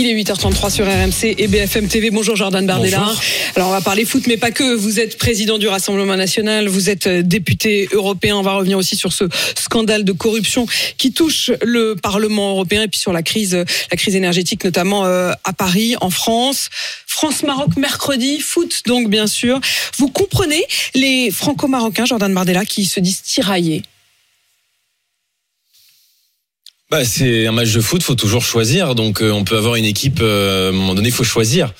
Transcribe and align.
Il 0.00 0.06
est 0.06 0.14
8h33 0.14 0.70
sur 0.70 0.86
RMC 0.86 1.34
et 1.38 1.48
BFM 1.48 1.88
TV. 1.88 2.10
Bonjour 2.10 2.36
Jordan 2.36 2.64
Bardella. 2.64 3.00
Bonjour. 3.00 3.20
Alors 3.56 3.68
on 3.70 3.72
va 3.72 3.80
parler 3.80 4.04
foot, 4.04 4.28
mais 4.28 4.36
pas 4.36 4.52
que. 4.52 4.76
Vous 4.76 5.00
êtes 5.00 5.18
président 5.18 5.58
du 5.58 5.66
Rassemblement 5.66 6.14
national, 6.14 6.68
vous 6.68 6.88
êtes 6.88 7.08
euh, 7.08 7.22
député 7.22 7.88
européen. 7.90 8.36
On 8.36 8.42
va 8.42 8.52
revenir 8.52 8.78
aussi 8.78 8.94
sur 8.94 9.12
ce 9.12 9.24
scandale 9.58 10.04
de 10.04 10.12
corruption 10.12 10.66
qui 10.98 11.12
touche 11.12 11.50
le 11.62 11.96
Parlement 11.96 12.50
européen 12.50 12.84
et 12.84 12.88
puis 12.88 13.00
sur 13.00 13.12
la 13.12 13.24
crise, 13.24 13.54
la 13.54 13.96
crise 13.96 14.14
énergétique, 14.14 14.62
notamment 14.62 15.04
euh, 15.04 15.32
à 15.42 15.52
Paris, 15.52 15.96
en 16.00 16.10
France. 16.10 16.68
France-Maroc 17.08 17.76
mercredi, 17.76 18.38
foot 18.38 18.82
donc 18.86 19.10
bien 19.10 19.26
sûr. 19.26 19.60
Vous 19.96 20.06
comprenez 20.06 20.62
les 20.94 21.32
franco-marocains, 21.32 22.04
Jordan 22.04 22.32
Bardella, 22.32 22.64
qui 22.64 22.84
se 22.84 23.00
disent 23.00 23.22
tiraillés 23.22 23.82
Bah, 26.90 27.04
c'est 27.04 27.46
un 27.46 27.52
match 27.52 27.72
de 27.72 27.80
foot, 27.80 28.02
faut 28.02 28.14
toujours 28.14 28.42
choisir. 28.42 28.94
Donc, 28.94 29.20
euh, 29.20 29.30
on 29.30 29.44
peut 29.44 29.56
avoir 29.58 29.74
une 29.74 29.84
équipe. 29.84 30.20
euh, 30.22 30.66
à 30.66 30.68
un 30.70 30.72
moment 30.72 30.94
donné, 30.94 31.08
il 31.08 31.14
faut 31.14 31.24
choisir. 31.24 31.72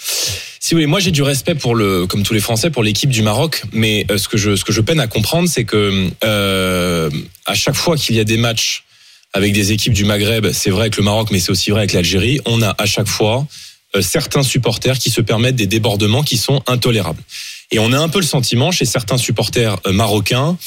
Si 0.61 0.75
voulez, 0.75 0.87
moi 0.87 1.01
j'ai 1.01 1.13
du 1.13 1.23
respect 1.23 1.55
pour 1.55 1.75
le, 1.75 2.07
comme 2.07 2.25
tous 2.25 2.35
les 2.35 2.41
Français, 2.41 2.69
pour 2.69 2.83
l'équipe 2.83 3.09
du 3.09 3.23
Maroc. 3.23 3.63
Mais 3.73 4.05
euh, 4.11 4.19
ce 4.19 4.29
que 4.29 4.37
je, 4.37 4.55
ce 4.55 4.65
que 4.65 4.73
je 4.73 4.83
peine 4.83 5.01
à 5.01 5.07
comprendre, 5.07 5.49
c'est 5.49 5.65
que 5.65 6.11
euh, 6.25 7.11
à 7.47 7.55
chaque 7.55 7.75
fois 7.75 7.97
qu'il 7.97 8.17
y 8.17 8.21
a 8.21 8.25
des 8.25 8.37
matchs 8.37 8.85
avec 9.33 9.55
des 9.55 9.73
équipes 9.73 9.95
du 9.95 10.05
Maghreb, 10.05 10.53
c'est 10.53 10.69
vrai 10.69 10.83
avec 10.83 10.99
le 10.99 11.05
Maroc, 11.05 11.29
mais 11.31 11.39
c'est 11.39 11.53
aussi 11.53 11.71
vrai 11.71 11.81
avec 11.81 11.95
l'Algérie, 11.95 12.41
on 12.45 12.61
a 12.61 12.75
à 12.77 12.85
chaque 12.85 13.09
fois 13.09 13.47
euh, 13.97 14.03
certains 14.03 14.43
supporters 14.43 14.99
qui 14.99 15.09
se 15.11 15.23
permettent 15.23 15.57
des 15.57 15.67
débordements 15.67 16.23
qui 16.23 16.37
sont 16.37 16.63
intolérables. 16.67 17.23
Et 17.71 17.79
on 17.79 17.93
a 17.93 17.99
un 17.99 18.09
peu 18.11 18.19
le 18.19 18.27
sentiment 18.27 18.71
chez 18.71 18.85
certains 18.85 19.17
supporters 19.17 19.79
euh, 19.87 19.93
marocains 19.93 20.59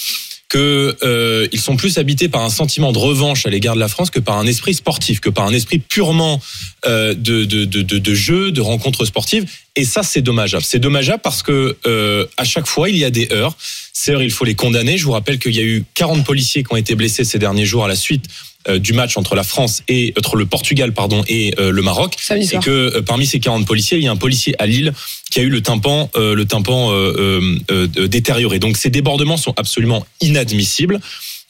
que 0.52 0.98
euh, 1.04 1.48
sont 1.56 1.78
plus 1.78 1.98
habités 1.98 2.28
par 2.28 2.42
un 2.42 2.50
sentiment 2.50 2.92
de 2.92 2.98
revanche 2.98 3.46
à 3.46 3.50
l'égard 3.50 3.74
de 3.74 3.80
la 3.80 3.88
France 3.88 4.10
que 4.10 4.20
par 4.20 4.38
un 4.38 4.46
esprit 4.46 4.74
sportif, 4.74 5.22
que 5.22 5.30
par 5.30 5.46
un 5.46 5.54
esprit 5.54 5.80
purement 5.80 6.42
euh, 6.86 7.14
de, 7.14 7.46
de, 7.46 7.64
de, 7.64 7.82
de, 7.84 8.14
jeu, 8.14 8.52
de 8.52 8.60
rencontres 8.60 9.06
sportives. 9.06 9.46
Et 9.78 9.86
ça, 9.86 10.04
c'est 10.04 10.22
dommageable. 10.22 10.66
C'est 10.66 10.80
dommageable 10.80 11.22
parce 11.24 11.42
que 11.42 11.78
euh, 11.86 12.26
à 12.36 12.44
chaque 12.44 12.68
fois, 12.68 12.90
il 12.90 12.98
y 12.98 13.06
a 13.06 13.12
des 13.12 13.32
heures. 13.32 13.56
Ces 13.94 14.12
heures, 14.12 14.24
il 14.24 14.32
faut 14.32 14.44
les 14.44 14.56
condamner. 14.56 14.98
Je 14.98 15.06
vous 15.06 15.14
rappelle 15.14 15.40
qu'il 15.40 15.56
y 15.56 15.60
a 15.60 15.64
eu 15.64 15.86
40 15.94 16.26
policiers 16.26 16.64
qui 16.64 16.74
ont 16.74 16.78
été 16.78 16.96
blessés 16.96 17.24
ces 17.24 17.40
derniers 17.40 17.66
jours 17.66 17.86
à 17.86 17.88
la 17.88 17.96
suite 17.96 18.26
du 18.80 18.94
match 18.94 19.18
entre 19.18 19.36
la 19.36 19.44
France 19.44 19.84
et 19.88 20.14
entre 20.18 20.36
le 20.36 20.46
Portugal 20.46 20.94
pardon 20.94 21.24
et 21.28 21.54
euh, 21.60 21.72
le 21.72 21.82
Maroc 21.82 22.16
soir. 22.46 22.64
que 22.64 22.70
euh, 22.70 23.02
parmi 23.02 23.26
ces 23.26 23.40
40 23.40 23.66
policiers, 23.66 23.98
il 23.98 24.04
y 24.04 24.08
a 24.08 24.12
un 24.12 24.18
policier 24.18 24.56
à 24.60 24.66
Lille 24.66 24.94
qui 25.32 25.40
a 25.40 25.44
eu 25.44 25.50
le 25.50 25.62
tympan, 25.62 26.10
euh, 26.16 26.36
le 26.36 26.46
tympan 26.46 26.92
euh, 26.92 27.58
euh, 27.72 27.88
euh, 27.98 28.08
détérioré. 28.08 28.60
Donc 28.60 28.78
ces 28.78 28.90
débordements 28.90 29.38
sont 29.38 29.54
absolument 29.58 30.06
inadmissibles. 30.22 31.00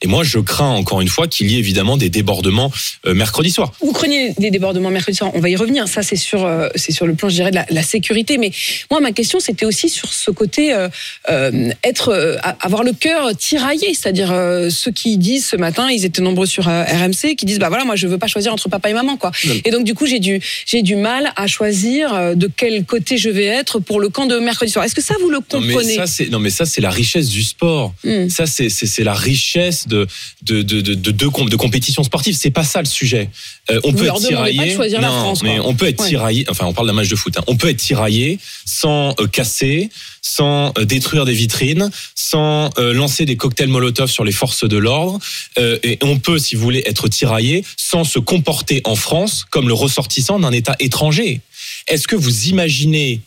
Et 0.02 0.08
moi, 0.08 0.24
je 0.24 0.40
crains 0.40 0.72
encore 0.72 1.02
une 1.02 1.08
fois 1.08 1.28
qu'il 1.28 1.52
y 1.52 1.56
ait 1.56 1.60
évidemment 1.60 1.96
des 1.96 2.10
débordements 2.10 2.72
euh, 3.06 3.14
mercredi 3.14 3.52
soir. 3.52 3.72
Vous 3.82 3.94
craignez 3.94 4.34
des 4.40 4.50
débordements 4.50 4.90
mercredi 4.90 5.18
soir, 5.18 5.32
on 5.36 5.40
va 5.40 5.50
y 5.50 5.56
revenir. 5.56 5.88
Ça, 5.88 6.02
c'est 6.02 6.16
sur, 6.16 6.46
euh, 6.46 6.70
c'est 6.76 6.92
sur 6.92 7.06
le 7.06 7.14
plan, 7.14 7.30
je 7.30 7.36
dirais, 7.36 7.52
de 7.52 7.56
la, 7.56 7.66
la 7.70 7.84
sécurité. 7.84 8.38
Mais 8.38 8.52
moi, 8.90 9.00
ma 9.00 9.12
question, 9.12 9.40
c'était 9.40 9.66
aussi 9.66 9.90
sur 9.90 10.12
ce 10.12 10.32
côté 10.32 10.74
euh, 10.74 11.70
être, 11.84 12.40
avoir 12.60 12.84
le 12.84 12.94
cœur 12.94 13.36
tiraillé, 13.38 13.94
c'est-à-dire 13.94 14.34
ceux 14.70 14.92
qui 14.92 15.18
disent 15.18 15.46
ce 15.46 15.56
matin, 15.56 15.90
ils 15.92 16.06
étaient 16.06 16.22
nombreux 16.22 16.48
sur 16.48 16.66
RMC, 16.66 17.36
qui 17.38 17.46
disent 17.46 17.60
bah 17.60 17.70
voilà, 17.70 17.86
moi, 17.86 17.96
je 17.96 18.08
veux 18.08 18.18
pas 18.18 18.28
choisir 18.28 18.52
entre 18.54 18.70
papa 18.70 18.90
et 18.90 18.94
maman, 18.94 19.18
quoi. 19.18 19.32
Non. 19.46 19.54
Et 19.66 19.72
donc, 19.72 19.84
du 19.84 19.94
coup, 19.94 20.08
j'ai 20.08 20.20
du, 20.20 20.42
j'ai 20.66 20.82
du 20.82 20.96
mal 20.96 21.32
à 21.36 21.46
choisir 21.48 22.36
de 22.36 22.50
quel 22.56 22.86
côté 22.86 23.18
je 23.18 23.30
vais 23.30 23.46
être 23.46 23.80
pour 23.80 24.00
le 24.00 24.10
camp 24.10 24.26
de 24.26 24.38
mercredi 24.40 24.72
soir. 24.72 24.84
Est-ce 24.84 24.96
que 24.96 25.02
ça, 25.02 25.16
vous 25.22 25.30
le 25.30 25.40
comprenez? 25.40 25.98
non 26.30 26.40
mais 26.40 26.50
ça 26.50 26.66
c'est 26.66 26.82
la 26.82 26.90
richesse 26.90 27.30
du 27.30 27.44
sport. 27.44 27.94
Hmm. 28.04 28.30
Ça 28.30 28.46
c'est 28.46 29.04
la 29.04 29.14
richesse 29.14 29.88
de 29.92 30.08
de 30.42 30.62
de 30.64 30.82
de 30.82 30.94
de, 30.96 31.12
de, 31.12 31.28
com- 31.28 31.50
de 31.50 31.56
compétition 31.56 32.04
sportive. 32.04 32.36
C'est 32.36 32.50
pas 32.50 32.64
ça 32.64 32.80
le 32.80 32.88
sujet. 32.88 33.30
Euh, 33.70 33.80
on 33.84 33.92
Vous 33.92 33.98
peut 34.00 34.06
leur 34.06 34.16
être 34.18 34.28
tiraillé. 34.28 34.76
pas 34.76 34.88
de 34.88 34.94
la 34.94 35.10
France, 35.10 35.44
mais 35.44 35.60
on 35.60 35.76
peut 35.76 35.88
être 35.88 36.02
Ouais. 36.02 36.08
tiraillé. 36.10 36.46
Enfin, 36.50 36.66
on 36.66 36.74
parle 36.74 36.88
d'un 36.88 36.94
match 36.94 37.10
de 37.10 37.16
foot. 37.16 37.38
hein. 37.38 37.44
On 37.48 37.56
peut 37.58 37.70
être 37.70 37.78
tiraillé 37.78 38.40
sans 38.66 39.14
euh, 39.20 39.28
casser, 39.28 39.90
sans 40.22 40.72
euh, 40.78 40.86
détruire 40.86 41.26
des 41.26 41.34
vitrines, 41.34 41.92
sans 42.16 42.70
lancer 42.78 43.26
des 43.26 43.36
cocktails 43.38 43.68
Molotov 43.70 44.10
sur 44.10 44.24
les 44.24 44.32
forces 44.32 44.68
de 44.68 44.78
l'ordre. 44.78 45.20
Et 45.60 45.98
on 46.02 46.18
peut, 46.20 46.40
si 46.40 46.56
vous 46.56 46.62
voulez, 46.62 46.84
être 46.86 47.08
tiraillé 47.10 47.64
sans 47.78 48.04
se 48.04 48.20
comporter 48.20 48.82
en 48.86 48.96
France 48.96 49.46
comme 49.50 49.68
le 49.68 49.74
ressortissant 49.74 50.40
d'un 50.40 50.52
État 50.52 50.76
étranger. 50.80 51.42
Est-ce 51.88 52.08
que 52.08 52.16
vous 52.16 52.46
imaginez 52.48 53.22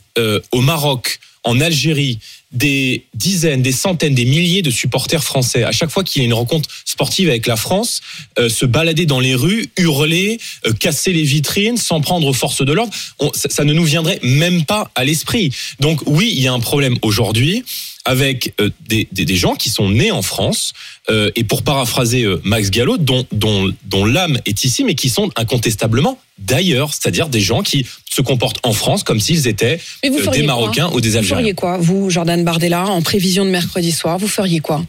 au 0.52 0.60
Maroc, 0.60 1.18
en 1.44 1.60
Algérie, 1.60 2.18
des 2.52 3.04
dizaines, 3.14 3.62
des 3.62 3.72
centaines, 3.72 4.14
des 4.14 4.24
milliers 4.24 4.62
de 4.62 4.70
supporters 4.70 5.22
français, 5.22 5.64
à 5.64 5.72
chaque 5.72 5.90
fois 5.90 6.04
qu'il 6.04 6.22
y 6.22 6.24
a 6.24 6.26
une 6.26 6.34
rencontre 6.34 6.68
sportive 6.84 7.28
avec 7.28 7.46
la 7.46 7.56
France, 7.56 8.00
euh, 8.38 8.48
se 8.48 8.64
balader 8.64 9.06
dans 9.06 9.20
les 9.20 9.34
rues, 9.34 9.68
hurler, 9.76 10.38
euh, 10.66 10.72
casser 10.72 11.12
les 11.12 11.24
vitrines, 11.24 11.76
s'en 11.76 12.00
prendre 12.00 12.26
aux 12.26 12.32
forces 12.32 12.64
de 12.64 12.72
l'ordre, 12.72 12.92
ça 13.34 13.64
ne 13.64 13.72
nous 13.72 13.84
viendrait 13.84 14.20
même 14.22 14.64
pas 14.64 14.90
à 14.94 15.04
l'esprit. 15.04 15.52
Donc 15.80 16.00
oui, 16.06 16.32
il 16.34 16.42
y 16.42 16.46
a 16.46 16.52
un 16.52 16.60
problème 16.60 16.96
aujourd'hui 17.02 17.64
avec 18.04 18.52
euh, 18.60 18.70
des, 18.88 19.08
des, 19.12 19.24
des 19.24 19.36
gens 19.36 19.54
qui 19.54 19.70
sont 19.70 19.88
nés 19.88 20.10
en 20.10 20.22
France, 20.22 20.72
euh, 21.10 21.30
et 21.36 21.44
pour 21.44 21.62
paraphraser 21.62 22.22
euh, 22.24 22.40
Max 22.44 22.70
Gallo, 22.70 22.98
dont, 22.98 23.26
dont, 23.32 23.72
dont 23.86 24.04
l'âme 24.04 24.38
est 24.44 24.64
ici, 24.64 24.84
mais 24.84 24.94
qui 24.94 25.08
sont 25.08 25.30
incontestablement 25.36 26.18
d'ailleurs, 26.38 26.90
c'est-à-dire 26.92 27.28
des 27.28 27.40
gens 27.40 27.62
qui 27.62 27.86
se 28.10 28.20
comportent 28.20 28.58
en 28.62 28.72
France 28.72 29.04
comme 29.04 29.20
s'ils 29.20 29.46
étaient 29.48 29.80
vous 30.06 30.18
euh, 30.18 30.30
des 30.30 30.42
Marocains 30.42 30.90
ou 30.92 31.00
des 31.00 31.10
Vous 31.10 31.16
Algériens. 31.16 31.38
feriez 31.38 31.54
quoi, 31.54 31.78
vous, 31.78 32.10
Jordan 32.10 32.42
Bardella, 32.44 32.86
en 32.86 33.02
prévision 33.02 33.44
de 33.44 33.50
mercredi 33.50 33.92
soir 33.92 34.18
Vous 34.18 34.28
feriez 34.28 34.60
quoi 34.60 34.84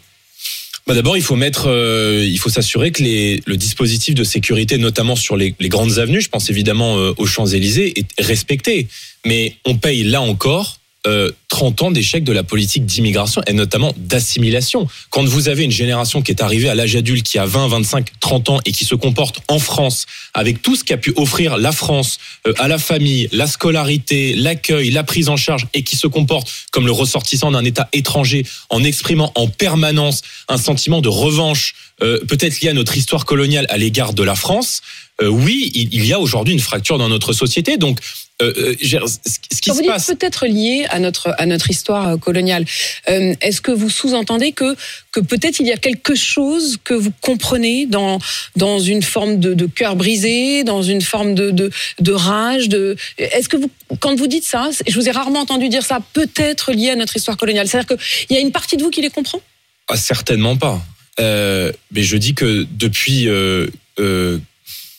Bah 0.88 0.94
D'abord, 0.96 1.16
il 1.18 1.24
faut 1.24 1.36
mettre, 1.36 1.66
euh, 1.68 2.26
il 2.28 2.38
faut 2.40 2.50
s'assurer 2.50 2.92
que 2.92 3.04
les, 3.04 3.42
le 3.46 3.58
dispositif 3.58 4.16
de 4.16 4.24
sécurité, 4.24 4.78
notamment 4.78 5.16
sur 5.16 5.38
les, 5.38 5.56
les 5.60 5.70
grandes 5.70 6.00
avenues, 6.00 6.22
je 6.22 6.30
pense 6.30 6.50
évidemment 6.50 6.98
euh, 6.98 7.14
aux 7.18 7.26
Champs 7.28 7.46
Élysées, 7.48 7.94
est 7.98 8.22
respecté. 8.22 8.88
Mais 9.26 9.56
on 9.66 9.78
paye 9.78 10.04
là 10.04 10.22
encore. 10.22 10.80
Euh, 11.08 11.32
30 11.50 11.84
ans 11.84 11.92
d'échec 11.92 12.24
de 12.24 12.34
la 12.34 12.44
politique 12.44 12.86
d'immigration 12.86 13.42
et 13.48 13.54
notamment 13.54 13.94
d'assimilation. 13.98 14.88
Quand 15.10 15.24
vous 15.24 15.48
avez 15.48 15.64
une 15.64 15.72
génération 15.72 16.22
qui 16.22 16.32
est 16.32 16.42
arrivée 16.42 16.68
à 16.68 16.76
l'âge 16.76 16.96
adulte, 16.96 17.26
qui 17.26 17.40
a 17.40 17.46
20, 17.46 17.68
25, 17.70 18.08
30 18.20 18.50
ans 18.50 18.60
et 18.66 18.72
qui 18.72 18.84
se 18.84 18.96
comporte 18.96 19.40
en 19.48 19.60
France 19.60 20.06
avec 20.34 20.62
tout 20.62 20.76
ce 20.76 20.84
qu'a 20.84 20.98
pu 20.98 21.14
offrir 21.16 21.58
la 21.58 21.72
France 21.72 22.18
euh, 22.46 22.54
à 22.58 22.68
la 22.68 22.78
famille, 22.78 23.30
la 23.32 23.48
scolarité, 23.48 24.34
l'accueil, 24.36 24.92
la 24.92 25.04
prise 25.04 25.30
en 25.30 25.38
charge 25.38 25.68
et 25.74 25.84
qui 25.84 25.96
se 25.96 26.08
comporte 26.08 26.52
comme 26.72 26.86
le 26.86 26.92
ressortissant 26.92 27.52
d'un 27.52 27.64
État 27.64 27.88
étranger 27.94 28.46
en 28.70 28.84
exprimant 28.84 29.32
en 29.36 29.48
permanence 29.48 30.24
un 30.50 30.58
sentiment 30.58 31.02
de 31.02 31.10
revanche, 31.10 31.76
euh, 32.02 32.20
peut-être 32.28 32.60
lié 32.60 32.70
à 32.70 32.74
notre 32.74 32.98
histoire 32.98 33.26
coloniale 33.26 33.66
à 33.70 33.78
l'égard 33.78 34.14
de 34.14 34.24
la 34.24 34.36
France, 34.36 34.82
euh, 35.22 35.28
oui, 35.28 35.72
il, 35.74 36.06
y 36.06 36.12
a 36.12 36.20
aujourd'hui 36.20 36.54
une 36.54 36.60
fracture 36.60 36.98
dans 36.98 37.08
notre 37.08 37.32
société. 37.32 37.78
Donc, 37.78 38.00
euh, 38.42 38.54
euh, 38.58 38.76
ce 38.78 39.60
qui 39.62 39.70
Quand 39.70 39.76
vous 39.76 39.84
se 39.84 39.88
passe. 39.88 40.08
peut-être 40.08 40.46
lié 40.46 40.86
à 40.90 41.00
notre 41.00 41.34
à 41.38 41.46
notre 41.46 41.70
histoire 41.70 42.08
euh, 42.10 42.18
coloniale. 42.18 42.66
Euh, 43.10 43.34
Est-ce 43.40 43.62
que 43.62 43.72
vous 43.72 43.90
sous-entendez 43.90 44.52
que 44.52 44.76
que 45.14 45.22
peut-être 45.22 45.60
il 45.62 45.68
y 45.68 45.72
a 45.72 45.78
quelque 45.78 46.16
chose 46.16 46.78
que 46.84 46.94
vous 46.94 47.12
comprenez 47.22 47.86
dans 47.86 48.20
dans 48.58 48.80
une 48.80 49.02
forme 49.04 49.40
de, 49.40 49.54
de 49.54 49.66
cœur 49.68 49.96
brisé, 49.96 50.64
dans 50.66 50.82
une 50.82 51.02
forme 51.02 51.34
de 51.34 51.52
de, 51.52 51.72
de 52.00 52.12
rage, 52.12 52.68
de 52.68 52.98
Est-ce 53.18 53.48
que 53.48 53.56
vous 53.58 53.72
quand 54.02 54.16
vous 54.16 54.28
dites 54.28 54.44
ça, 54.46 54.70
je 54.86 54.96
vous 55.00 55.08
ai 55.08 55.12
rarement 55.12 55.40
entendu 55.42 55.70
dire 55.70 55.84
ça, 55.86 56.00
peut-être 56.14 56.74
lié 56.74 56.90
à 56.90 56.96
notre 56.96 57.16
histoire 57.16 57.38
coloniale. 57.38 57.68
C'est-à-dire 57.70 57.96
que 57.96 58.04
il 58.30 58.36
y 58.36 58.38
a 58.38 58.42
une 58.42 58.52
partie 58.52 58.76
de 58.76 58.84
vous 58.84 58.90
qui 58.90 59.02
les 59.02 59.10
comprend? 59.10 59.40
Ah, 59.88 59.96
certainement 59.96 60.58
pas. 60.58 60.84
Euh, 61.22 61.72
mais 61.92 62.04
je 62.04 62.18
dis 62.18 62.34
que 62.34 62.66
depuis, 62.72 63.30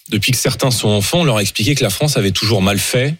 depuis 0.09 0.31
que 0.33 0.39
certains 0.39 0.71
sont 0.71 0.89
enfants, 0.89 1.21
on 1.21 1.25
leur 1.25 1.39
a 1.39 1.43
expliqué 1.43 1.75
que 1.75 1.83
la 1.83 1.91
France 1.91 2.17
avait 2.17 2.31
toujours 2.31 2.63
mal 2.63 2.79
fait, 2.79 3.15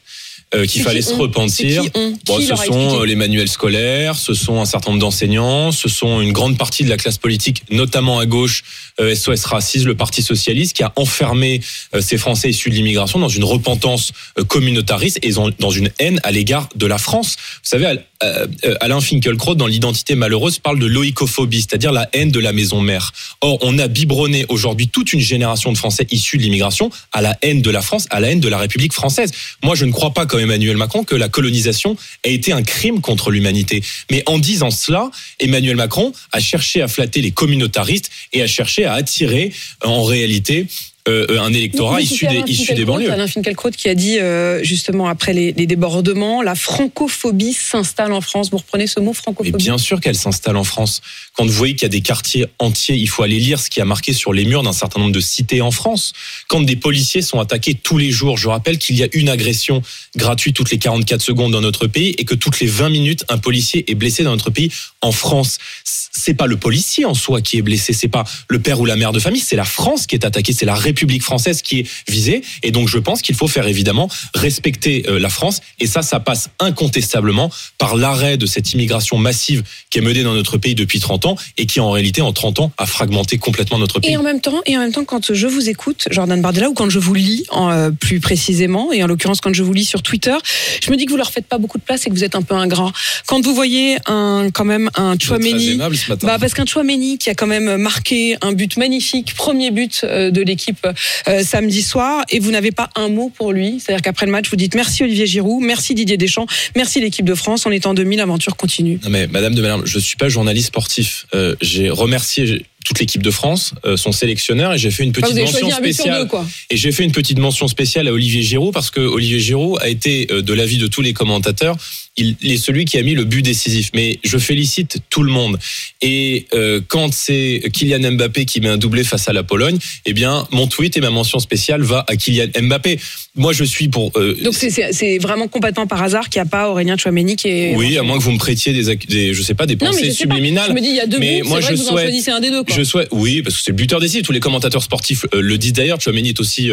qu'il 0.53 0.69
C'est 0.69 0.81
fallait 0.81 1.01
qui 1.01 1.07
se 1.07 1.15
repentir. 1.15 1.83
Qui 1.83 1.91
Bon, 2.25 2.39
Qui 2.39 2.47
ce 2.47 2.57
sont 2.57 3.01
euh, 3.01 3.05
les 3.05 3.17
manuels 3.17 3.49
scolaires, 3.49 4.15
ce 4.17 4.35
sont 4.35 4.61
un 4.61 4.65
certain 4.65 4.91
nombre 4.91 5.01
d'enseignants, 5.01 5.73
ce 5.73 5.89
sont 5.89 6.21
une 6.21 6.33
grande 6.33 6.57
partie 6.57 6.85
de 6.85 6.89
la 6.89 6.97
classe 6.97 7.19
politique, 7.19 7.63
notamment 7.71 8.19
à 8.19 8.27
gauche, 8.27 8.63
euh, 9.01 9.15
SOS 9.15 9.45
Racisme, 9.45 9.89
le 9.89 9.95
Parti 9.95 10.23
Socialiste, 10.23 10.75
qui 10.75 10.83
a 10.83 10.93
enfermé 10.97 11.61
euh, 11.95 12.01
ces 12.01 12.17
Français 12.17 12.51
issus 12.51 12.71
de 12.71 12.75
l'immigration 12.75 13.19
dans 13.19 13.29
une 13.29 13.45
repentance 13.45 14.13
euh, 14.39 14.45
communautariste 14.45 15.19
et 15.23 15.33
dans 15.33 15.71
une 15.71 15.91
haine 15.99 16.21
à 16.23 16.31
l'égard 16.31 16.69
de 16.75 16.87
la 16.87 16.99
France. 16.99 17.37
Vous 17.39 17.69
savez, 17.69 17.99
euh, 18.23 18.47
euh, 18.65 18.75
Alain 18.81 19.01
Finkielkraut, 19.01 19.55
dans 19.55 19.67
L'identité 19.67 20.15
malheureuse, 20.15 20.59
parle 20.59 20.79
de 20.79 20.87
l'oïcophobie, 20.87 21.61
c'est-à-dire 21.61 21.93
la 21.93 22.09
haine 22.13 22.31
de 22.31 22.41
la 22.41 22.53
maison 22.53 22.81
mère. 22.81 23.13
Or, 23.41 23.59
on 23.63 23.79
a 23.79 23.89
biberonné 23.89 24.47
aujourd'hui 24.49 24.89
toute 24.89 25.13
une 25.13 25.21
génération 25.21 25.73
de 25.73 25.77
Français 25.77 26.07
issus 26.11 26.39
de 26.39 26.43
l'immigration 26.43 26.91
à 27.13 27.21
la 27.21 27.37
haine 27.43 27.63
de 27.63 27.71
la 27.71 27.83
France, 27.83 28.07
à 28.11 28.21
la 28.21 28.31
haine 28.31 28.41
de 28.41 28.49
la 28.49 28.59
République 28.59 28.93
française. 28.93 29.33
Moi, 29.63 29.75
je 29.75 29.85
ne 29.85 29.93
crois 29.93 30.13
pas, 30.13 30.27
comme 30.27 30.41
Emmanuel 30.41 30.77
Macron, 30.77 31.05
que 31.05 31.15
la 31.15 31.29
colonisation 31.29 31.97
ait 32.25 32.35
été 32.35 32.53
un 32.53 32.63
crime 32.63 33.01
contre 33.01 33.31
l'humanité. 33.31 33.83
Mais 34.11 34.23
en 34.27 34.39
disant 34.39 34.71
cela, 34.71 35.11
Emmanuel 35.41 35.77
Macron 35.77 36.13
a 36.33 36.41
cherché 36.41 36.83
à 36.83 36.89
flatter 36.89 37.21
les 37.21 37.33
communautaristes 37.33 38.11
et 38.33 38.43
a 38.43 38.47
cherché 38.47 38.85
à 38.85 38.95
attirer, 38.95 39.53
en 39.83 40.05
réalité, 40.05 40.67
euh, 41.09 41.39
un 41.41 41.53
électorat 41.53 42.01
issu 42.01 42.27
des, 42.27 42.43
issu 42.47 42.75
des 42.75 42.85
banlieues. 42.85 43.13
Alain 43.13 43.29
Finkielkraut 43.29 43.71
qui 43.71 43.89
a 43.89 43.95
dit 43.95 44.19
euh, 44.19 44.63
justement 44.65 45.07
après 45.07 45.33
les, 45.33 45.53
les 45.53 45.67
débordements, 45.67 46.43
la 46.43 46.57
francophobie 46.57 47.53
s'installe 47.53 48.13
en 48.13 48.21
France. 48.21 48.51
Vous 48.51 48.57
reprenez 48.57 48.89
ce 48.89 48.99
mot 48.99 49.13
Mais 49.13 49.15
francophobie 49.15 49.53
bien 49.53 49.79
sûr 49.79 50.01
qu'elle 50.01 50.17
s'installe 50.17 50.57
en 50.57 50.65
France. 50.65 51.03
Quand 51.35 51.47
vous 51.47 51.53
voyez 51.53 51.75
qu'il 51.75 51.83
y 51.83 51.87
a 51.87 51.91
des 51.91 52.01
quartiers 52.01 52.47
entiers, 52.59 52.97
il 52.97 53.09
faut 53.09 53.23
aller 53.23 53.39
lire 53.39 53.61
ce 53.61 53.71
qui 53.71 53.81
a 53.81 53.85
marqué 53.85 54.13
sur 54.13 54.33
les 54.33 54.45
murs 54.45 54.65
d'un 54.65 54.73
certain 54.73 54.99
nombre 54.99 55.13
de 55.13 55.21
cités 55.21 55.61
en 55.61 55.71
France. 55.71 56.13
Quand 56.49 56.61
des 56.61 56.77
policiers 56.77 57.23
sont 57.23 57.39
attaqués 57.39 57.75
tous 57.75 57.99
les 57.99 58.11
jours, 58.11 58.37
je 58.37 58.49
rappelle 58.49 58.79
qu'il 58.79 58.97
y 58.97 59.05
a 59.05 59.09
une 59.13 59.29
agression 59.29 59.83
gratuite 60.17 60.57
toutes 60.57 60.73
les 60.73 60.79
44 60.79 61.21
secondes 61.21 61.53
dans 61.53 61.61
notre 61.61 61.87
pays 61.87 62.17
et 62.19 62.25
que 62.25 62.35
toutes 62.35 62.59
les 62.59 62.67
20 62.67 62.89
minutes, 62.89 63.25
un 63.29 63.39
policier 63.39 63.89
est 63.89 63.95
blessé 63.95 64.25
dans 64.25 64.33
notre 64.33 64.51
pays 64.51 64.73
en 65.03 65.13
France. 65.13 65.59
C'est 65.85 66.35
pas 66.35 66.47
le 66.47 66.57
policier 66.57 67.05
en 67.05 67.15
soi 67.15 67.43
qui 67.43 67.59
est 67.59 67.63
blessé, 67.63 67.93
c'est 67.93 68.09
pas 68.09 68.25
le 68.49 68.59
père 68.59 68.81
ou 68.81 68.87
la 68.87 68.97
mère 68.97 69.13
de 69.13 69.21
famille, 69.21 69.41
c'est 69.41 69.55
la 69.55 69.65
France 69.65 70.09
qui 70.09 70.17
est 70.17 70.25
attaquée, 70.25 70.53
c'est 70.53 70.67
la 70.67 70.75
République 70.75 70.96
française 71.21 71.63
qui 71.63 71.81
est 71.81 71.87
visée. 72.09 72.43
Et 72.63 72.71
donc 72.71 72.89
je 72.89 72.99
pense 72.99 73.23
qu'il 73.23 73.35
faut 73.35 73.49
faire 73.49 73.67
évidemment 73.67 74.09
respecter 74.35 75.05
euh, 75.09 75.19
la 75.19 75.29
France. 75.29 75.61
Et 75.81 75.87
ça, 75.87 76.03
ça 76.03 76.21
passe 76.21 76.51
incontestablement 76.59 77.51
par 77.79 77.97
l'arrêt 77.97 78.37
de 78.37 78.47
cette 78.47 78.73
immigration 78.73 79.19
massive 79.19 79.63
qui 79.91 79.99
est 79.99 80.03
menée 80.03 80.23
dans 80.23 80.35
notre 80.35 80.59
pays 80.59 80.75
depuis 80.75 81.01
30 81.01 81.27
ans 81.27 81.37
et 81.57 81.67
qui 81.67 81.81
en 81.81 81.91
réalité 81.91 82.23
en 82.23 82.33
30 82.33 82.61
ans 82.61 82.73
a 82.79 82.87
fragmenté 82.87 83.39
complètement 83.39 83.79
notre 83.79 84.01
pays. 84.01 84.13
Et 84.13 84.17
en 84.17 84.23
même 84.23 84.41
temps, 84.41 84.61
et 84.67 84.77
en 84.77 84.81
même 84.81 84.93
temps, 84.93 85.05
quand 85.05 85.33
je 85.33 85.47
vous 85.47 85.69
écoute, 85.69 86.09
Jordan 86.11 86.41
Bardella, 86.41 86.69
ou 86.71 86.75
quand 86.75 86.91
je 86.91 86.99
vous 86.99 87.15
lis 87.15 87.45
en, 87.51 87.71
euh, 87.71 87.91
plus 87.91 88.21
précisément, 88.21 88.93
et 88.93 89.03
en 89.03 89.07
l'occurrence 89.07 89.41
quand 89.41 89.55
je 89.55 89.63
vous 89.63 89.73
lis 89.73 89.85
sur 89.85 90.03
Twitter, 90.03 90.37
je 90.83 90.91
me 90.91 90.97
dis 90.97 91.07
que 91.07 91.11
vous 91.11 91.17
leur 91.17 91.31
faites 91.31 91.47
pas 91.47 91.59
beaucoup 91.59 91.79
de 91.79 91.83
place 91.83 92.07
et 92.07 92.11
que 92.11 92.15
vous 92.15 92.25
êtes 92.25 92.35
un 92.35 92.43
peu 92.43 92.55
ingrat. 92.55 92.93
Quand 93.27 93.45
vous 93.45 93.55
voyez 93.55 93.97
un 94.07 94.49
quand 94.53 94.65
même 94.65 94.91
un 94.97 95.17
Chouameni, 95.19 95.73
aimable 95.73 95.97
ce 95.97 96.11
matin. 96.11 96.27
bah 96.27 96.39
parce 96.39 96.55
qu'un 96.55 96.67
Chouameni 96.67 97.19
qui 97.19 97.31
a 97.31 97.35
quand 97.35 97.47
même 97.47 97.77
marqué 97.77 98.37
un 98.43 98.53
but 98.53 98.77
magnifique, 98.77 99.35
premier 99.35 99.71
but 99.71 100.03
euh, 100.05 100.31
de 100.31 100.43
l'équipe 100.43 100.86
euh, 101.29 101.43
samedi 101.43 101.83
soir, 101.83 102.25
et 102.31 102.39
vous 102.39 102.51
n'avez 102.51 102.73
pas 102.73 102.91
un 102.97 103.09
mot 103.09 103.31
pour 103.31 103.53
lui. 103.53 103.81
C'est-à-dire 103.81 104.03
qu'après 104.03 104.27
le 104.27 104.33
match, 104.33 104.49
vous 104.51 104.57
dites 104.57 104.75
merci 104.75 105.03
Olivier 105.03 105.27
Giroud, 105.27 105.63
merci 105.63 105.95
Didier 105.95 106.17
Deschamps, 106.17 106.47
merci 106.75 107.01
l'équipe 107.01 107.25
de 107.25 107.35
France. 107.35 107.67
On 107.67 107.71
est 107.71 107.87
en 107.87 107.95
2000, 107.95 108.19
l'aventure 108.19 108.57
continue. 108.57 108.99
Non 109.03 109.11
mais 109.11 109.27
Madame 109.27 109.55
de 109.55 109.63
Malherbe, 109.63 109.87
je 109.87 109.99
suis 109.99 110.17
pas 110.17 110.29
journaliste 110.29 110.69
sportif. 110.69 111.27
Euh, 111.35 111.55
j'ai 111.61 111.91
remercié 111.91 112.65
toute 112.87 113.01
l'équipe 113.01 113.23
de 113.23 113.31
France, 113.33 113.73
euh, 113.85 113.97
son 113.97 114.13
sélectionneur, 114.13 114.73
et 114.73 114.79
j'ai 114.79 114.91
fait 114.93 115.03
une 115.03 115.13
petite 115.13 115.35
mention 115.37 115.71
spéciale. 115.71 116.23
deux, 116.23 116.29
quoi. 116.29 116.47
Et 116.71 116.77
j'ai 116.77 116.93
fait 116.93 117.03
une 117.05 117.13
petite 117.13 117.39
mention 117.39 117.67
spéciale 117.67 118.07
à 118.07 118.13
Olivier 118.13 118.43
Giroud 118.43 118.73
parce 118.73 118.91
que 118.93 119.01
Olivier 119.01 119.41
Giroud 119.41 119.79
a 119.83 119.89
été, 119.89 120.29
euh, 120.31 120.41
de 120.41 120.53
l'avis 120.53 120.79
de 120.79 120.87
tous 120.87 121.03
les 121.03 121.13
commentateurs, 121.13 121.77
il 122.19 122.35
est 122.43 122.57
celui 122.57 122.87
qui 122.87 122.97
a 122.97 123.03
mis 123.03 123.15
le 123.15 123.25
but 123.25 123.43
décisif. 123.43 123.91
Mais 123.95 124.19
je 124.25 124.39
félicite 124.39 124.99
tout 125.11 125.23
le 125.23 125.31
monde. 125.31 125.59
Et 126.01 126.47
euh, 126.55 126.81
quand 126.89 127.13
c'est 127.13 127.63
Kylian 127.73 128.13
Mbappé 128.13 128.47
qui 128.47 128.61
met 128.63 128.69
un 128.69 128.79
doublé 128.79 129.05
face 129.05 129.29
à 129.29 129.33
la 129.35 129.43
Pologne, 129.43 129.77
eh 130.07 130.13
bien 130.15 130.47
mon 130.51 130.67
tweet 130.67 130.97
et 130.97 131.01
ma 131.01 131.11
mention 131.11 131.39
spéciale 131.41 131.83
va 131.83 132.05
à 132.09 132.17
Kylian 132.17 132.47
Mbappé. 132.63 132.99
Moi, 133.35 133.53
je 133.53 133.65
suis 133.65 133.89
pour. 133.89 134.13
euh, 134.17 134.35
Donc 134.43 134.55
c'est- 134.55 135.19
vraiment 135.19 135.47
complètement 135.49 135.87
par 135.87 136.03
hasard 136.03 136.31
qu'il 136.31 136.41
n'y 136.41 136.47
a 136.49 136.51
pas 136.51 136.71
Aurélien 136.71 136.97
Chouameni 136.97 137.37
qui 137.37 137.49
est. 137.49 137.75
oui, 137.77 137.99
à 137.99 138.03
moins 138.03 138.17
que 138.19 138.23
vous 138.23 138.33
me 138.33 138.39
prêtiez 138.39 138.73
des, 138.73 138.97
des 138.97 139.35
je 139.35 139.43
sais 139.43 139.55
pas, 139.55 139.67
des 139.67 139.75
Non, 139.75 139.81
mais 139.83 139.87
pensées 139.89 140.05
je 140.07 140.11
sais 140.13 140.27
pas. 140.27 140.35
subliminales. 140.37 140.69
Je 140.69 140.73
me 140.75 140.81
dis, 140.81 140.89
il 140.89 140.97
y 140.97 141.01
a 141.01 141.07
deux 141.07 141.19
Mais 141.19 141.43
buts, 141.43 141.49
moi, 141.49 141.61
vrai 141.61 141.69
je 141.69 141.75
que 141.75 141.81
vous 141.83 141.89
en 141.89 141.93
souhaite- 141.93 142.05
choisissez 142.07 142.31
un 142.31 142.41
des 142.41 142.51
deux. 142.51 142.63
Quoi. 142.65 142.75
Je 142.77 142.83
souhaite, 142.83 143.09
oui, 143.11 143.41
parce 143.41 143.57
que 143.57 143.63
c'est 143.63 143.71
le 143.71 143.77
buteur 143.77 144.01
décisif. 144.01 144.23
Tous 144.23 144.33
les 144.33 144.41
commentateurs 144.41 144.83
sportifs 144.83 145.25
euh, 145.33 145.41
le 145.41 145.57
disent 145.57 145.73
d'ailleurs. 145.73 145.99
Chouameni 145.99 146.29
est 146.29 146.41
aussi 146.41 146.71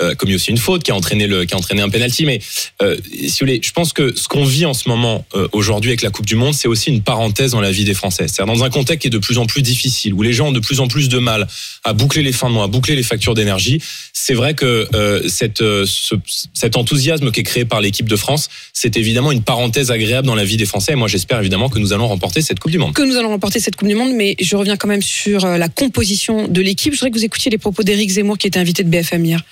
euh, 0.00 0.14
commis 0.14 0.34
aussi 0.34 0.50
une 0.50 0.58
faute, 0.58 0.82
qui 0.82 0.90
a 0.90 0.94
entraîné 0.94 1.26
le, 1.26 1.44
qui 1.44 1.54
a 1.54 1.56
entraîné 1.56 1.82
un 1.82 1.88
penalty. 1.88 2.24
Mais 2.26 2.40
euh, 2.82 2.96
si 3.12 3.28
vous 3.28 3.36
voulez, 3.40 3.60
je 3.62 3.70
pense 3.72 3.92
que 3.92 4.14
ce 4.16 4.28
qu'on 4.28 4.44
vit 4.44 4.64
en 4.66 4.74
ce 4.74 4.88
moment 4.88 5.24
euh, 5.34 5.48
aujourd'hui 5.52 5.90
avec 5.90 6.02
la 6.02 6.10
Coupe 6.10 6.26
du 6.26 6.36
Monde, 6.36 6.54
c'est 6.54 6.68
aussi 6.68 6.90
une 6.90 7.02
parenthèse 7.02 7.52
dans 7.52 7.60
la 7.60 7.70
vie 7.70 7.84
des 7.84 7.94
Français. 7.94 8.26
C'est-à-dire 8.28 8.52
dans 8.54 8.64
un 8.64 8.70
contexte 8.70 9.02
qui 9.02 9.08
est 9.08 9.10
de 9.10 9.18
plus 9.18 9.38
en 9.38 9.46
plus 9.46 9.62
difficile, 9.62 10.12
où 10.14 10.22
les 10.22 10.32
gens 10.32 10.48
ont 10.48 10.52
de 10.52 10.60
plus 10.60 10.80
en 10.80 10.88
plus 10.88 11.08
de 11.08 11.18
mal 11.18 11.46
à 11.84 11.92
boucler 11.92 12.22
les 12.22 12.32
fins 12.32 12.48
de 12.48 12.54
mois, 12.54 12.64
à 12.64 12.68
boucler 12.68 12.96
les 12.96 13.02
factures 13.02 13.34
d'énergie. 13.34 13.80
C'est 14.12 14.34
vrai 14.34 14.54
que 14.54 14.88
euh, 14.94 15.28
cette, 15.28 15.60
euh, 15.62 15.84
ce- 15.86 16.14
cet 16.54 16.76
enthousiasme 16.76 17.30
qui 17.30 17.40
est 17.40 17.44
créé 17.44 17.64
par 17.64 17.80
l'équipe 17.80 18.08
de 18.08 18.16
France, 18.16 18.48
c'est 18.72 18.96
évidemment 18.96 19.32
une 19.32 19.42
parenthèse 19.42 19.90
agréable 19.90 20.26
dans 20.26 20.34
la 20.34 20.44
vie 20.44 20.56
des 20.56 20.66
Français. 20.66 20.92
Et 20.92 20.96
moi, 20.96 21.08
j'espère 21.08 21.38
évidemment 21.40 21.68
que 21.68 21.78
nous 21.78 21.92
allons 21.92 22.08
remporter 22.08 22.40
cette 22.42 22.58
Coupe 22.58 22.70
du 22.72 22.78
Monde. 22.78 22.94
que 22.94 23.02
nous 23.02 23.16
allons 23.16 23.28
remporter 23.30 23.60
cette 23.60 23.76
Coupe 23.76 23.88
du 23.88 23.94
Monde, 23.94 24.12
mais 24.14 24.34
je 24.40 24.56
reviens 24.56 24.76
quand 24.76 24.88
même 24.88 25.02
sur 25.02 25.44
euh, 25.44 25.56
la 25.58 25.68
composition 25.68 26.48
de 26.48 26.60
l'équipe. 26.60 26.92
Je 26.94 26.98
voudrais 26.98 27.10
que 27.10 27.18
vous 27.18 27.24
écoutiez 27.24 27.50
les 27.50 27.58
propos 27.58 27.82
d'Éric 27.82 28.10
Zemmour, 28.10 28.38
qui 28.38 28.46
était 28.46 28.58
invité 28.58 28.82
de 28.84 28.88
BFM 28.88 29.24
hier. 29.24 29.42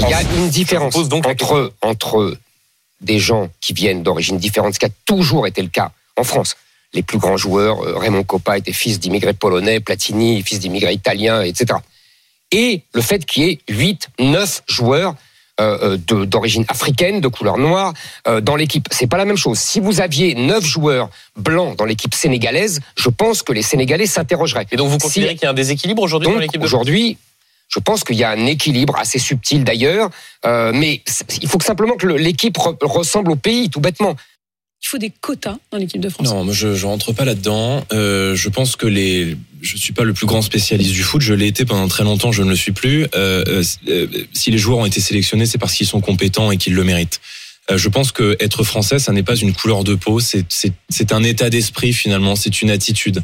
Il 0.00 0.08
y 0.08 0.12
a 0.14 0.22
une 0.22 0.48
différence 0.48 1.08
donc 1.08 1.26
entre, 1.26 1.72
entre 1.82 2.36
des 3.00 3.18
gens 3.18 3.48
qui 3.60 3.72
viennent 3.72 4.02
d'origine 4.02 4.38
différente, 4.38 4.74
ce 4.74 4.78
qui 4.78 4.86
a 4.86 4.90
toujours 5.04 5.46
été 5.46 5.62
le 5.62 5.68
cas 5.68 5.90
en 6.16 6.24
France. 6.24 6.56
Les 6.94 7.02
plus 7.02 7.18
grands 7.18 7.36
joueurs, 7.36 7.82
euh, 7.84 7.98
Raymond 7.98 8.24
Coppa 8.24 8.56
était 8.58 8.72
fils 8.72 8.98
d'immigrés 8.98 9.34
polonais, 9.34 9.80
Platini, 9.80 10.42
fils 10.42 10.60
d'immigrés 10.60 10.94
italiens, 10.94 11.42
etc. 11.42 11.78
Et 12.52 12.82
le 12.94 13.02
fait 13.02 13.24
qu'il 13.26 13.42
y 13.44 13.50
ait 13.50 13.58
8, 13.68 14.08
9 14.20 14.62
joueurs 14.68 15.14
euh, 15.60 15.96
euh, 16.12 16.24
d'origine 16.26 16.64
africaine, 16.68 17.20
de 17.20 17.28
couleur 17.28 17.58
noire, 17.58 17.92
euh, 18.28 18.40
dans 18.40 18.56
l'équipe. 18.56 18.86
C'est 18.90 19.06
pas 19.06 19.16
la 19.16 19.24
même 19.24 19.36
chose. 19.38 19.58
Si 19.58 19.80
vous 19.80 20.00
aviez 20.00 20.34
9 20.34 20.62
joueurs 20.64 21.08
blancs 21.36 21.76
dans 21.76 21.84
l'équipe 21.86 22.14
sénégalaise, 22.14 22.80
je 22.96 23.08
pense 23.08 23.42
que 23.42 23.52
les 23.52 23.62
Sénégalais 23.62 24.06
s'interrogeraient. 24.06 24.66
Et 24.70 24.76
donc 24.76 24.88
vous 24.88 24.94
Si- 24.98 25.00
considérez 25.06 25.34
qu'il 25.34 25.44
y 25.44 25.46
a 25.46 25.50
un 25.50 25.54
déséquilibre 25.54 26.02
aujourd'hui 26.02 26.30
dans 26.32 26.38
l'équipe 26.38 26.60
de 26.60 26.66
aujourd'hui, 26.66 27.16
je 27.68 27.80
pense 27.80 28.04
qu'il 28.04 28.16
y 28.16 28.24
a 28.24 28.30
un 28.30 28.46
équilibre 28.46 28.96
assez 28.96 29.18
subtil 29.18 29.64
d'ailleurs, 29.64 30.10
euh, 30.44 30.72
mais 30.74 31.02
il 31.42 31.48
faut 31.48 31.58
que 31.58 31.64
simplement 31.64 31.96
que 31.96 32.06
l'équipe 32.06 32.56
re- 32.56 32.76
ressemble 32.82 33.32
au 33.32 33.36
pays, 33.36 33.68
tout 33.70 33.80
bêtement. 33.80 34.16
Il 34.82 34.88
faut 34.88 34.98
des 34.98 35.10
quotas 35.10 35.56
dans 35.72 35.78
l'équipe 35.78 36.00
de 36.00 36.08
France. 36.08 36.28
Non, 36.28 36.44
moi 36.44 36.54
je, 36.54 36.74
je 36.74 36.86
rentre 36.86 37.12
pas 37.12 37.24
là-dedans. 37.24 37.84
Euh, 37.92 38.36
je 38.36 38.48
pense 38.48 38.76
que 38.76 38.86
les, 38.86 39.36
je 39.62 39.76
suis 39.76 39.92
pas 39.92 40.04
le 40.04 40.12
plus 40.12 40.26
grand 40.26 40.42
spécialiste 40.42 40.92
du 40.92 41.02
foot. 41.02 41.22
Je 41.22 41.34
l'ai 41.34 41.46
été 41.48 41.64
pendant 41.64 41.88
très 41.88 42.04
longtemps. 42.04 42.30
Je 42.30 42.42
ne 42.42 42.50
le 42.50 42.56
suis 42.56 42.72
plus. 42.72 43.06
Euh, 43.16 43.64
si 44.32 44.50
les 44.50 44.58
joueurs 44.58 44.78
ont 44.78 44.86
été 44.86 45.00
sélectionnés, 45.00 45.46
c'est 45.46 45.58
parce 45.58 45.74
qu'ils 45.74 45.86
sont 45.86 46.00
compétents 46.00 46.52
et 46.52 46.56
qu'ils 46.58 46.74
le 46.74 46.84
méritent. 46.84 47.20
Euh, 47.70 47.78
je 47.78 47.88
pense 47.88 48.12
que 48.12 48.36
être 48.38 48.62
français, 48.62 49.00
ça 49.00 49.12
n'est 49.12 49.24
pas 49.24 49.34
une 49.34 49.54
couleur 49.54 49.82
de 49.82 49.94
peau. 49.96 50.20
C'est 50.20 51.12
un 51.12 51.22
état 51.24 51.50
d'esprit 51.50 51.92
finalement. 51.92 52.36
C'est 52.36 52.62
une 52.62 52.70
attitude. 52.70 53.22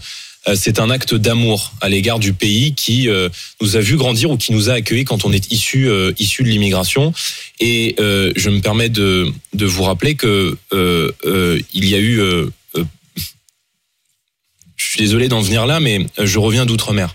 Euh, 0.48 0.56
c'est 0.56 0.80
un 0.80 0.90
acte 0.90 1.14
d'amour 1.14 1.72
à 1.80 1.88
l'égard 1.88 2.18
du 2.18 2.32
pays 2.32 2.74
qui 2.74 3.08
euh, 3.08 3.28
nous 3.60 3.76
a 3.76 3.80
vu 3.80 3.96
grandir 3.96 4.30
ou 4.30 4.36
qui 4.36 4.52
nous 4.52 4.70
a 4.70 4.74
accueillis 4.74 5.04
quand 5.04 5.24
on 5.24 5.32
est 5.32 5.52
issu 5.52 5.88
euh, 5.88 6.12
issu 6.18 6.42
de 6.42 6.48
l'immigration. 6.48 7.12
Et 7.60 7.94
je 7.98 8.50
me 8.50 8.60
permets 8.60 8.88
de, 8.88 9.28
de 9.54 9.66
vous 9.66 9.84
rappeler 9.84 10.16
que 10.16 10.56
il 11.72 11.88
y 11.88 11.94
a 11.94 12.00
eu. 12.00 12.20
je 12.74 12.84
suis 14.76 14.98
désolé 14.98 15.28
d'en 15.28 15.40
venir 15.40 15.64
là, 15.66 15.78
mais 15.78 16.06
je 16.18 16.38
reviens 16.40 16.66
d'outre-mer. 16.66 17.14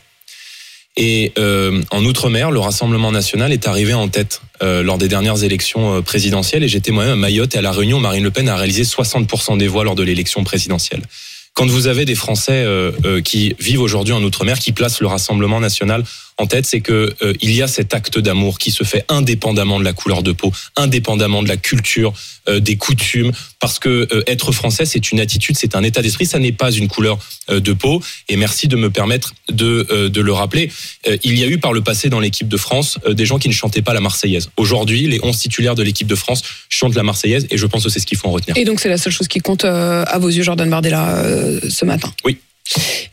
Et 0.95 1.33
euh, 1.37 1.83
en 1.91 2.03
outre-mer, 2.05 2.49
le 2.49 2.59
Rassemblement 2.59 3.11
national 3.11 3.51
est 3.51 3.67
arrivé 3.67 3.93
en 3.93 4.07
tête 4.07 4.41
euh, 4.63 4.81
lors 4.81 4.97
des 4.97 5.07
dernières 5.07 5.43
élections 5.43 6.01
présidentielles. 6.01 6.63
Et 6.63 6.67
j'étais 6.67 6.91
moi-même 6.91 7.13
à 7.13 7.15
Mayotte 7.17 7.55
et 7.55 7.59
à 7.59 7.61
la 7.61 7.71
Réunion. 7.71 7.99
Marine 7.99 8.23
Le 8.23 8.31
Pen 8.31 8.49
a 8.49 8.55
réalisé 8.55 8.83
60% 8.83 9.57
des 9.57 9.67
voix 9.67 9.83
lors 9.83 9.95
de 9.95 10.03
l'élection 10.03 10.43
présidentielle. 10.43 11.03
Quand 11.57 11.65
vous 11.65 11.87
avez 11.87 12.05
des 12.05 12.13
Français 12.13 12.63
euh, 12.63 12.91
euh, 13.03 13.19
qui 13.19 13.55
vivent 13.57 13.81
aujourd'hui 13.81 14.13
en 14.13 14.21
outre-mer, 14.21 14.59
qui 14.59 14.73
placent 14.73 15.01
le 15.01 15.07
Rassemblement 15.07 15.59
national 15.59 16.03
en 16.37 16.47
tête, 16.47 16.65
c'est 16.65 16.81
que 16.81 17.13
euh, 17.21 17.33
il 17.41 17.51
y 17.51 17.61
a 17.61 17.67
cet 17.67 17.93
acte 17.93 18.19
d'amour 18.19 18.59
qui 18.59 18.71
se 18.71 18.83
fait 18.83 19.03
indépendamment 19.09 19.79
de 19.79 19.83
la 19.83 19.93
couleur 19.93 20.23
de 20.23 20.31
peau, 20.31 20.51
indépendamment 20.75 21.41
de 21.43 21.47
la 21.47 21.57
culture, 21.57 22.13
euh, 22.47 22.59
des 22.59 22.77
coutumes, 22.77 23.31
parce 23.59 23.79
que 23.79 24.07
euh, 24.11 24.23
être 24.27 24.51
français, 24.51 24.85
c'est 24.85 25.11
une 25.11 25.19
attitude, 25.19 25.57
c'est 25.57 25.75
un 25.75 25.83
état 25.83 26.01
d'esprit, 26.01 26.25
ça 26.25 26.39
n'est 26.39 26.51
pas 26.51 26.71
une 26.71 26.87
couleur 26.87 27.17
euh, 27.49 27.59
de 27.59 27.73
peau. 27.73 28.01
Et 28.29 28.37
merci 28.37 28.67
de 28.67 28.75
me 28.75 28.89
permettre 28.89 29.33
de, 29.49 29.87
euh, 29.89 30.09
de 30.09 30.21
le 30.21 30.31
rappeler. 30.31 30.71
Euh, 31.07 31.17
il 31.23 31.37
y 31.39 31.43
a 31.43 31.47
eu 31.47 31.57
par 31.57 31.73
le 31.73 31.81
passé 31.81 32.09
dans 32.09 32.19
l'équipe 32.19 32.47
de 32.47 32.57
France 32.57 32.99
euh, 33.05 33.13
des 33.13 33.25
gens 33.25 33.39
qui 33.39 33.47
ne 33.47 33.53
chantaient 33.53 33.81
pas 33.81 33.93
la 33.93 34.01
Marseillaise. 34.01 34.49
Aujourd'hui, 34.57 35.07
les 35.07 35.19
11 35.23 35.37
titulaires 35.37 35.75
de 35.75 35.83
l'équipe 35.83 36.07
de 36.07 36.15
France 36.15 36.43
chantent 36.69 36.95
la 36.95 37.03
Marseillaise, 37.03 37.47
et 37.49 37.57
je 37.57 37.65
pense 37.65 37.83
que 37.83 37.89
c'est 37.89 37.99
ce 37.99 38.05
qu'il 38.05 38.17
faut 38.17 38.27
en 38.27 38.31
retenir. 38.31 38.57
Et 38.57 38.65
donc 38.65 38.79
c'est 38.79 38.89
la 38.89 38.97
seule 38.97 39.13
chose 39.13 39.27
qui 39.27 39.39
compte 39.39 39.65
euh, 39.65 40.03
à 40.07 40.19
vos 40.19 40.29
yeux, 40.29 40.43
Jordan 40.43 40.69
Bardella, 40.69 41.15
euh, 41.17 41.59
ce 41.69 41.85
matin. 41.85 42.13
Oui. 42.23 42.37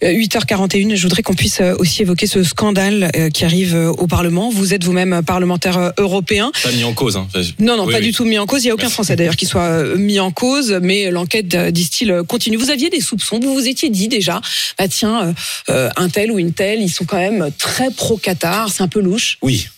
Euh, 0.04 0.12
8h41, 0.12 0.94
je 0.94 1.02
voudrais 1.02 1.23
qu'on 1.23 1.34
puisse 1.34 1.61
euh, 1.61 1.75
aussi 1.78 2.02
évoquer 2.02 2.26
ce 2.26 2.42
scandale 2.42 3.11
euh, 3.16 3.30
qui 3.30 3.44
arrive 3.44 3.75
euh, 3.75 3.88
au 3.90 4.06
Parlement. 4.06 4.50
Vous 4.50 4.75
êtes 4.75 4.84
vous-même 4.84 5.12
euh, 5.14 5.23
parlementaire 5.23 5.78
euh, 5.78 5.90
européen. 5.99 6.52
Pas 6.62 6.70
mis 6.73 6.84
en 6.84 6.92
cause. 6.92 7.16
Hein. 7.16 7.26
Non, 7.58 7.76
non, 7.76 7.87
Oui, 7.87 7.92
pas 7.92 7.99
oui. 8.00 8.06
du 8.06 8.12
tout 8.12 8.25
mis 8.25 8.38
en 8.38 8.46
cause. 8.46 8.62
Il 8.64 8.66
n'y 8.66 8.70
a 8.70 8.75
aucun 8.75 8.82
Merci. 8.84 8.94
Français 8.94 9.16
d'ailleurs 9.16 9.37
qui 9.37 9.46
soit 9.46 9.62
euh, 9.62 9.96
mis 9.96 10.20
en 10.20 10.30
cause, 10.30 10.78
mais 10.82 11.11
l'enquête, 11.11 11.54
euh, 11.54 11.70
disent-ils, 11.70 12.11
euh, 12.11 12.23
continue. 12.23 12.56
Vous 12.56 12.70
aviez 12.70 12.90
des 12.90 13.00
soupçons, 13.00 13.40
vous 13.40 13.54
vous 13.54 13.66
étiez 13.66 13.88
dit 13.88 14.08
déjà, 14.08 14.40
bah 14.78 14.88
tiens, 14.88 15.28
euh, 15.28 15.32
euh, 15.70 15.90
un 15.96 16.08
tel 16.08 16.30
ou 16.30 16.38
une 16.38 16.52
telle, 16.52 16.82
ils 16.82 16.90
sont 16.90 17.04
quand 17.04 17.18
même 17.18 17.50
très 17.58 17.90
pro-Qatar, 17.90 18.70
c'est 18.70 18.82
un 18.82 18.88
peu 18.88 19.00
louche. 19.00 19.38
Oui. 19.42 19.68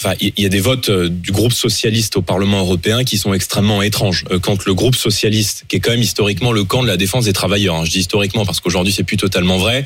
Enfin, 0.00 0.14
il 0.20 0.32
y 0.36 0.46
a 0.46 0.48
des 0.48 0.60
votes 0.60 0.90
euh, 0.90 1.08
du 1.08 1.32
groupe 1.32 1.52
socialiste 1.52 2.16
au 2.16 2.22
Parlement 2.22 2.60
européen 2.60 3.02
qui 3.02 3.18
sont 3.18 3.34
extrêmement 3.34 3.82
étranges. 3.82 4.24
Euh, 4.30 4.38
Quand 4.38 4.64
le 4.64 4.72
groupe 4.72 4.94
socialiste, 4.94 5.64
qui 5.66 5.76
est 5.76 5.80
quand 5.80 5.90
même 5.90 6.02
historiquement 6.02 6.52
le 6.52 6.62
camp 6.62 6.82
de 6.82 6.86
la 6.88 6.96
défense 6.96 7.24
des 7.24 7.32
travailleurs, 7.32 7.74
hein, 7.74 7.84
je 7.84 7.90
dis 7.90 7.98
historiquement 7.98 8.46
parce 8.46 8.60
qu'aujourd'hui 8.60 8.92
c'est 8.92 9.02
plus 9.02 9.16
totalement 9.16 9.58
vrai, 9.58 9.84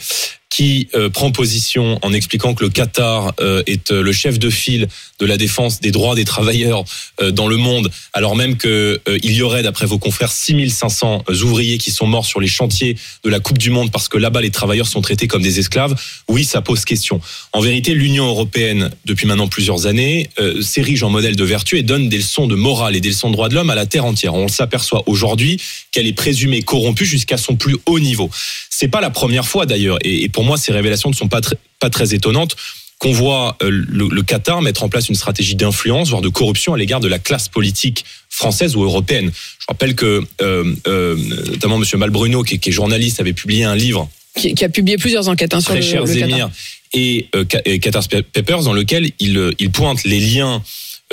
qui 0.53 0.89
euh, 0.95 1.09
prend 1.09 1.33
position 1.33 1.99
en 2.03 2.13
expliquant 2.13 2.53
que 2.53 2.63
le 2.63 2.69
Qatar 2.69 3.33
euh, 3.41 3.63
est 3.67 3.91
euh, 3.91 4.03
le 4.03 4.13
chef 4.13 4.39
de 4.39 4.51
file 4.51 4.87
de 5.19 5.25
la 5.25 5.39
défense 5.39 5.81
des 5.81 5.93
droits 5.93 6.15
des 6.15 6.27
travailleurs 6.27 6.85
euh, 7.23 7.31
dans 7.31 7.49
le 7.49 7.57
monde, 7.57 7.91
alors 8.13 8.37
même 8.37 8.59
que 8.59 9.01
euh, 9.09 9.19
il 9.23 9.33
y 9.33 9.41
aurait, 9.41 9.63
d'après 9.63 9.87
vos 9.87 9.99
confrères, 9.99 10.31
6500 10.31 11.25
ouvriers 11.43 11.79
qui 11.79 11.91
sont 11.91 12.07
morts 12.07 12.27
sur 12.27 12.39
les 12.39 12.49
chantiers 12.49 12.99
de 13.25 13.31
la 13.31 13.41
Coupe 13.41 13.57
du 13.57 13.71
Monde 13.71 13.91
parce 13.91 14.09
que 14.09 14.19
là-bas 14.19 14.43
les 14.43 14.51
travailleurs 14.51 14.89
sont 14.89 15.01
traités 15.01 15.27
comme 15.27 15.41
des 15.41 15.59
esclaves, 15.59 15.99
oui, 16.29 16.45
ça 16.45 16.61
pose 16.61 16.85
question. 16.85 17.23
En 17.55 17.63
vérité, 17.63 17.95
l'Union 17.95 18.27
européenne, 18.27 18.91
depuis 19.07 19.27
maintenant 19.27 19.49
plusieurs 19.49 19.87
années, 19.87 20.29
s'érige 20.61 21.03
en 21.03 21.09
modèle 21.09 21.37
de 21.37 21.45
vertu 21.45 21.79
et 21.79 21.83
donne 21.83 22.11
des 22.11 22.19
leçons 22.19 22.47
de 22.47 22.57
morale 22.57 22.95
et 22.95 23.01
des 23.01 23.09
leçons 23.09 23.29
de 23.29 23.35
droits 23.35 23.49
de 23.49 23.55
l'homme 23.55 23.71
à 23.71 23.75
la 23.75 23.87
terre 23.87 24.05
entière. 24.05 24.35
On 24.35 24.49
s'aperçoit 24.49 25.03
aujourd'hui 25.07 25.59
qu'elle 25.93 26.07
est 26.07 26.13
présumée 26.13 26.63
corrompue 26.63 27.07
jusqu'à 27.07 27.39
son 27.39 27.57
plus 27.57 27.77
haut 27.87 28.01
niveau. 28.01 28.31
C'est 28.69 28.89
pas 28.89 29.01
la 29.01 29.11
première 29.11 29.47
fois 29.47 29.65
d'ailleurs, 29.65 29.99
et 30.03 30.29
pour 30.29 30.42
moi 30.45 30.57
ces 30.57 30.73
révélations 30.73 31.11
ne 31.11 31.15
sont 31.15 31.29
pas 31.29 31.41
très, 31.41 31.57
pas 31.81 31.91
très 31.91 32.15
étonnantes 32.15 32.57
qu'on 32.99 33.13
voit 33.13 33.57
euh, 33.63 33.71
le, 33.71 34.09
le 34.09 34.23
Qatar 34.23 34.63
mettre 34.63 34.85
en 34.85 34.89
place 34.89 35.09
une 35.09 35.17
stratégie 35.17 35.57
d'influence, 35.57 36.11
voire 36.11 36.23
de 36.23 36.29
corruption 36.29 36.73
à 36.73 36.79
l'égard 36.79 37.01
de 37.01 37.09
la 37.09 37.19
classe 37.19 37.49
politique 37.49 38.05
française 38.29 38.77
ou 38.77 38.85
européenne. 38.85 39.33
Je 39.59 39.67
rappelle 39.69 39.97
que 39.97 40.23
euh, 40.41 40.75
euh, 40.87 41.17
notamment 41.51 41.79
Monsieur 41.79 41.99
Malbruno, 41.99 42.45
qui 42.45 42.55
est, 42.55 42.59
qui 42.59 42.69
est 42.69 42.73
journaliste, 42.73 43.19
avait 43.21 43.33
publié 43.33 43.65
un 43.65 43.75
livre 43.75 44.09
Qui, 44.37 44.55
qui 44.55 44.65
a 44.65 44.69
publié 44.69 44.99
plusieurs 44.99 45.29
enquêtes 45.29 45.53
hein, 45.53 45.61
sur 45.61 45.71
très 45.71 45.81
le, 45.81 45.87
cher 45.87 46.05
le 46.05 46.15
Qatar. 46.15 46.51
Et, 46.95 47.27
euh, 47.35 47.45
et 47.65 47.81
Qatar 47.81 48.07
Papers 48.09 48.63
dans 48.63 48.73
lequel 48.73 49.11
il, 49.19 49.53
il 49.59 49.71
pointe 49.73 50.05
les 50.05 50.21
liens 50.21 50.63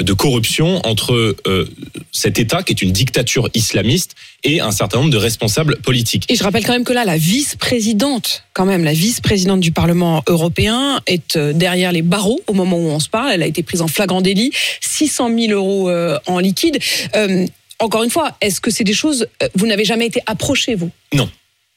de 0.01 0.13
corruption 0.13 0.79
entre 0.86 1.36
euh, 1.48 1.70
cet 2.12 2.39
État 2.39 2.63
qui 2.63 2.74
est 2.74 2.82
une 2.82 2.91
dictature 2.91 3.50
islamiste 3.53 4.15
et 4.44 4.62
un 4.62 4.72
certain 4.72 5.00
nombre 5.00 5.10
de 5.12 5.18
responsables 5.18 5.77
politiques. 5.82 6.25
Et 6.29 6.36
je 6.36 6.44
rappelle 6.44 6.65
quand 6.65 6.74
même 6.74 6.84
que 6.86 6.94
là, 6.94 7.06
la 7.06 7.18
vice-présidente, 7.18 8.44
quand 8.53 8.65
même, 8.65 8.84
la 8.84 8.94
vice-présidente 8.94 9.60
du 9.60 9.72
Parlement 9.72 10.24
européen 10.27 11.01
est 11.08 11.36
euh, 11.36 11.53
derrière 11.53 11.91
les 11.91 12.01
barreaux 12.01 12.39
au 12.48 12.53
moment 12.53 12.77
où 12.77 12.88
on 12.89 13.00
se 13.00 13.10
parle. 13.10 13.32
Elle 13.34 13.44
a 13.44 13.48
été 13.48 13.63
prise 13.63 13.82
en 13.82 13.88
flagrant 13.88 14.22
délit, 14.22 14.51
600 14.82 15.29
000 15.38 15.51
euros 15.53 15.89
euh, 15.89 16.18
en 16.25 16.39
liquide. 16.39 16.79
Euh, 17.15 17.46
encore 17.79 18.03
une 18.03 18.10
fois, 18.10 18.36
est-ce 18.41 18.60
que 18.62 18.72
c'est 18.72 18.84
des 18.84 18.94
choses 18.94 19.27
Vous 19.56 19.68
n'avez 19.68 19.86
jamais 19.86 20.06
été 20.06 20.22
approché, 20.25 20.75
vous? 20.75 20.91
Non. 21.13 21.29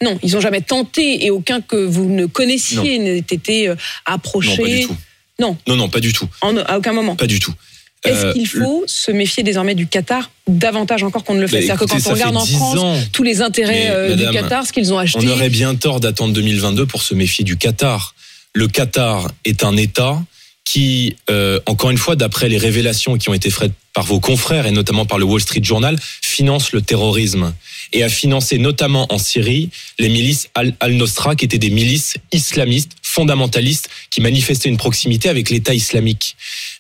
Non, 0.03 0.19
ils 0.23 0.33
n'ont 0.33 0.41
jamais 0.41 0.61
tenté 0.63 1.25
et 1.25 1.31
aucun 1.31 1.61
que 1.61 1.77
vous 1.77 2.07
ne 2.09 2.27
connaissiez 2.27 2.99
n'a 2.99 3.13
été 3.13 3.69
euh, 3.69 3.75
Non, 3.75 4.15
approché. 4.15 4.57
pas 4.63 4.69
du 4.69 4.87
tout. 4.87 4.97
Non. 5.39 5.57
Non, 5.67 5.77
non, 5.77 5.89
pas 5.89 6.01
du 6.01 6.13
tout. 6.13 6.29
En- 6.41 6.57
à 6.57 6.79
aucun 6.79 6.93
moment. 6.93 7.15
Pas 7.17 7.27
du 7.27 7.39
tout. 7.39 7.55
Est-ce 8.05 8.27
Euh, 8.27 8.33
qu'il 8.33 8.49
faut 8.49 8.83
se 8.87 9.11
méfier 9.13 9.43
désormais 9.43 9.75
du 9.77 9.87
Qatar 9.87 10.31
davantage 10.49 11.03
encore 11.05 11.23
qu'on 11.25 11.35
ne 11.35 11.41
le 11.41 11.47
fait? 11.47 11.57
Bah, 11.59 11.63
C'est-à-dire 11.67 11.81
que 11.87 11.91
quand 12.05 12.11
on 12.11 12.15
regarde 12.15 12.35
fait 12.35 12.41
en 12.41 12.45
10 12.45 12.55
France 12.57 12.79
ans. 12.79 13.01
tous 13.13 13.23
les 13.23 13.43
intérêts 13.43 13.85
Mais, 13.89 13.91
euh, 13.91 14.17
du 14.17 14.25
madame, 14.25 14.43
Qatar, 14.43 14.67
ce 14.67 14.73
qu'ils 14.73 14.93
ont 14.93 14.99
acheté. 14.99 15.21
On 15.25 15.29
aurait 15.29 15.51
bien 15.51 15.75
tort 15.77 16.01
d'attendre 16.01 16.33
2022 16.35 16.87
pour 16.87 17.03
se 17.03 17.15
méfier 17.15 17.45
du 17.45 17.57
Qatar. 17.57 18.15
Le 18.55 18.67
Qatar 18.67 19.31
est 19.45 19.63
un 19.65 19.77
État 19.77 20.21
qui, 20.65 21.17
euh, 21.31 21.61
encore 21.67 21.91
une 21.91 21.99
fois, 21.99 22.17
d'après 22.17 22.49
les 22.49 22.59
révélations 22.59 23.19
qui 23.19 23.29
ont 23.29 23.35
été 23.35 23.51
faites 23.51 23.73
par 23.95 24.05
vos 24.05 24.21
confrères 24.21 24.67
et 24.67 24.71
notamment 24.71 25.05
par 25.05 25.19
le 25.19 25.25
Wall 25.25 25.41
Street 25.41 25.63
Journal, 25.63 25.99
finance 26.23 26.73
le 26.73 26.81
terrorisme 26.81 27.53
et 27.93 28.03
a 28.03 28.09
financé 28.09 28.57
notamment 28.57 29.07
en 29.13 29.19
Syrie 29.19 29.69
les 29.99 30.09
milices 30.09 30.49
Al- 30.55 30.73
Al-Nosra 30.81 31.35
qui 31.37 31.45
étaient 31.45 31.59
des 31.59 31.69
milices 31.69 32.15
islamistes 32.33 32.93
fondamentalistes 33.03 33.91
qui 34.11 34.23
manifestaient 34.23 34.71
une 34.71 34.79
proximité 34.79 35.29
avec 35.29 35.51
l'État 35.51 35.75
islamique. 35.75 36.37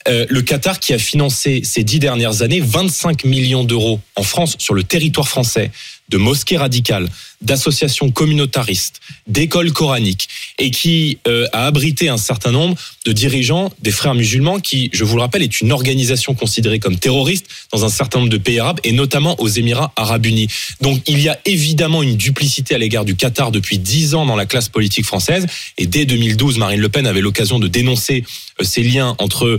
Euh, 0.09 0.27
le 0.29 0.43
Qatar 0.43 0.81
qui 0.81 0.93
a 0.93 0.99
financé 0.99 1.63
ces 1.65 1.85
dix 1.85 1.99
dernières 1.99 2.43
années 2.43 2.61
25 2.61 3.25
millions 3.25 3.65
d'euros 3.65 4.01
en 4.17 4.23
France 4.23 4.57
sur 4.59 4.75
le 4.75 4.83
territoire 4.83 5.29
français 5.29 5.71
de 6.13 6.19
mosquées 6.19 6.59
radicales, 6.59 7.09
d'associations 7.41 8.11
communautaristes, 8.11 9.01
d'écoles 9.27 9.73
coraniques, 9.73 10.29
et 10.59 10.71
qui 10.71 11.19
euh, 11.27 11.47
a 11.53 11.67
abrité 11.67 12.09
un 12.11 12.19
certain 12.19 12.53
nombre 12.53 12.77
de 13.07 13.13
dirigeants 13.13 13.73
des 13.81 13.91
frères 13.91 14.15
musulmans, 14.15 14.61
qui, 14.61 14.91
je 14.93 15.05
vous 15.05 15.17
le 15.17 15.23
rappelle, 15.23 15.43
est 15.43 15.61
une 15.61 15.73
organisation 15.73 16.35
considérée 16.35 16.79
comme 16.79 16.99
terroriste 16.99 17.47
dans 17.73 17.85
un 17.85 17.89
certain 17.89 18.19
nombre 18.19 18.31
de 18.31 18.37
pays 18.37 18.61
arabes, 18.61 18.79
et 18.85 18.93
notamment 18.93 19.41
aux 19.41 19.49
Émirats 19.49 19.93
arabes 19.97 20.27
unis. 20.27 20.49
Donc 20.83 21.03
il 21.07 21.19
y 21.19 21.29
a 21.29 21.41
évidemment 21.47 22.03
une 22.03 22.17
duplicité 22.17 22.75
à 22.75 22.79
l'égard 22.79 23.07
du 23.07 23.17
Qatar 23.17 23.51
depuis 23.51 23.79
dix 23.79 24.15
ans 24.15 24.27
dans 24.27 24.37
la 24.37 24.47
classe 24.47 24.69
politique 24.69 25.07
française, 25.07 25.47
et 25.79 25.87
dès 25.87 26.05
2012, 26.05 26.59
Marine 26.59 26.81
Le 26.81 26.89
Pen 26.91 27.07
avait 27.07 27.23
l'occasion 27.23 27.59
de 27.59 27.69
dénoncer 27.69 28.23
euh, 28.61 28.65
ces 28.65 28.83
liens 28.83 29.17
entre 29.19 29.59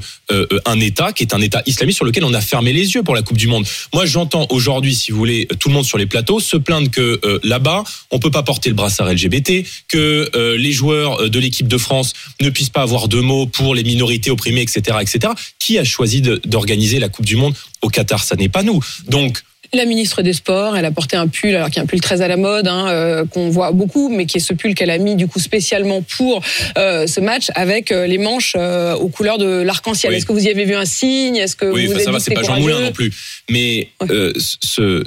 un 0.66 0.80
État 0.80 1.14
qui 1.14 1.24
est 1.24 1.34
un 1.34 1.42
État 1.42 1.62
islamiste 1.66 1.98
sur 1.98 2.06
lequel 2.06 2.24
on 2.24 2.34
a 2.34 2.42
fermé 2.42 2.74
les 2.74 2.94
yeux 2.94 3.04
pour 3.04 3.16
la 3.16 3.22
Coupe 3.22 3.38
du 3.38 3.48
Monde. 3.48 3.66
Moi, 3.94 4.06
j'entends 4.06 4.48
aujourd'hui, 4.50 4.96
si 4.96 5.12
vous 5.12 5.18
voulez, 5.18 5.48
tout 5.60 5.70
le 5.70 5.74
monde 5.74 5.86
sur 5.86 5.98
les 5.98 6.06
plateaux 6.06 6.40
se 6.40 6.58
plaindre 6.58 6.90
que 6.90 7.20
euh, 7.24 7.40
là-bas, 7.44 7.84
on 8.12 8.20
peut 8.20 8.32
pas 8.32 8.44
porter 8.44 8.70
le 8.70 8.76
brassard 8.76 9.12
LGBT, 9.12 9.66
que 9.88 10.30
euh, 10.36 10.58
les 10.58 10.72
joueurs 10.72 11.22
euh, 11.22 11.30
de 11.30 11.40
l'équipe 11.40 11.68
de 11.68 11.78
France 11.78 12.14
ne 12.42 12.50
puissent 12.50 12.70
pas 12.70 12.82
avoir 12.82 13.08
de 13.08 13.20
mots 13.20 13.46
pour 13.46 13.76
les 13.76 13.84
minorités 13.84 14.32
opprimées, 14.32 14.62
etc., 14.62 14.98
etc. 15.02 15.34
Qui 15.60 15.78
a 15.78 15.84
choisi 15.84 16.22
d'organiser 16.22 17.00
la 17.00 17.10
Coupe 17.10 17.26
du 17.26 17.36
Monde 17.36 17.56
au 17.82 17.90
Qatar? 17.90 18.24
Ça 18.24 18.36
n'est 18.36 18.50
pas 18.50 18.64
nous. 18.64 18.84
Donc, 19.08 19.44
La 19.74 19.86
ministre 19.86 20.22
des 20.22 20.34
Sports, 20.34 20.78
elle 20.78 20.86
a 20.86 20.92
porté 20.92 21.16
un 21.18 21.28
pull, 21.28 21.56
alors 21.56 21.72
qui 21.72 21.80
est 21.80 21.82
un 21.82 21.88
pull 21.88 22.00
très 22.00 22.22
à 22.22 22.28
la 22.28 22.38
mode, 22.38 22.68
hein, 22.68 22.90
euh, 22.90 23.26
qu'on 23.26 23.50
voit 23.50 23.72
beaucoup, 23.72 24.10
mais 24.10 24.28
qui 24.28 24.38
est 24.38 24.40
ce 24.40 24.54
pull 24.54 24.76
qu'elle 24.76 24.92
a 24.92 25.00
mis 25.00 25.16
du 25.16 25.28
coup 25.28 25.40
spécialement 25.40 26.04
pour 26.04 26.44
euh, 26.78 27.08
ce 27.08 27.20
match 27.20 27.48
avec 27.56 27.92
euh, 27.92 28.06
les 28.06 28.20
manches 28.20 28.54
euh, 28.56 28.94
aux 28.96 29.08
couleurs 29.08 29.40
de 29.40 29.64
l'arc-en-ciel. 29.64 30.12
Oui. 30.12 30.18
Est-ce 30.18 30.28
que 30.28 30.32
vous 30.32 30.46
y 30.46 30.50
avez 30.50 30.66
vu 30.66 30.76
un 30.76 30.86
signe? 30.86 31.38
Est-ce 31.38 31.56
que 31.56 31.66
oui, 31.66 31.88
vous 31.88 31.94
avez 31.94 32.04
ça 32.04 32.12
va, 32.12 32.20
c'est 32.20 32.36
pas 32.36 32.44
Jean 32.44 32.60
Moulin 32.60 32.82
non 32.82 32.92
plus. 32.92 33.12
Mais 33.50 33.88
Ouais. 34.02 34.32
ce, 34.38 35.04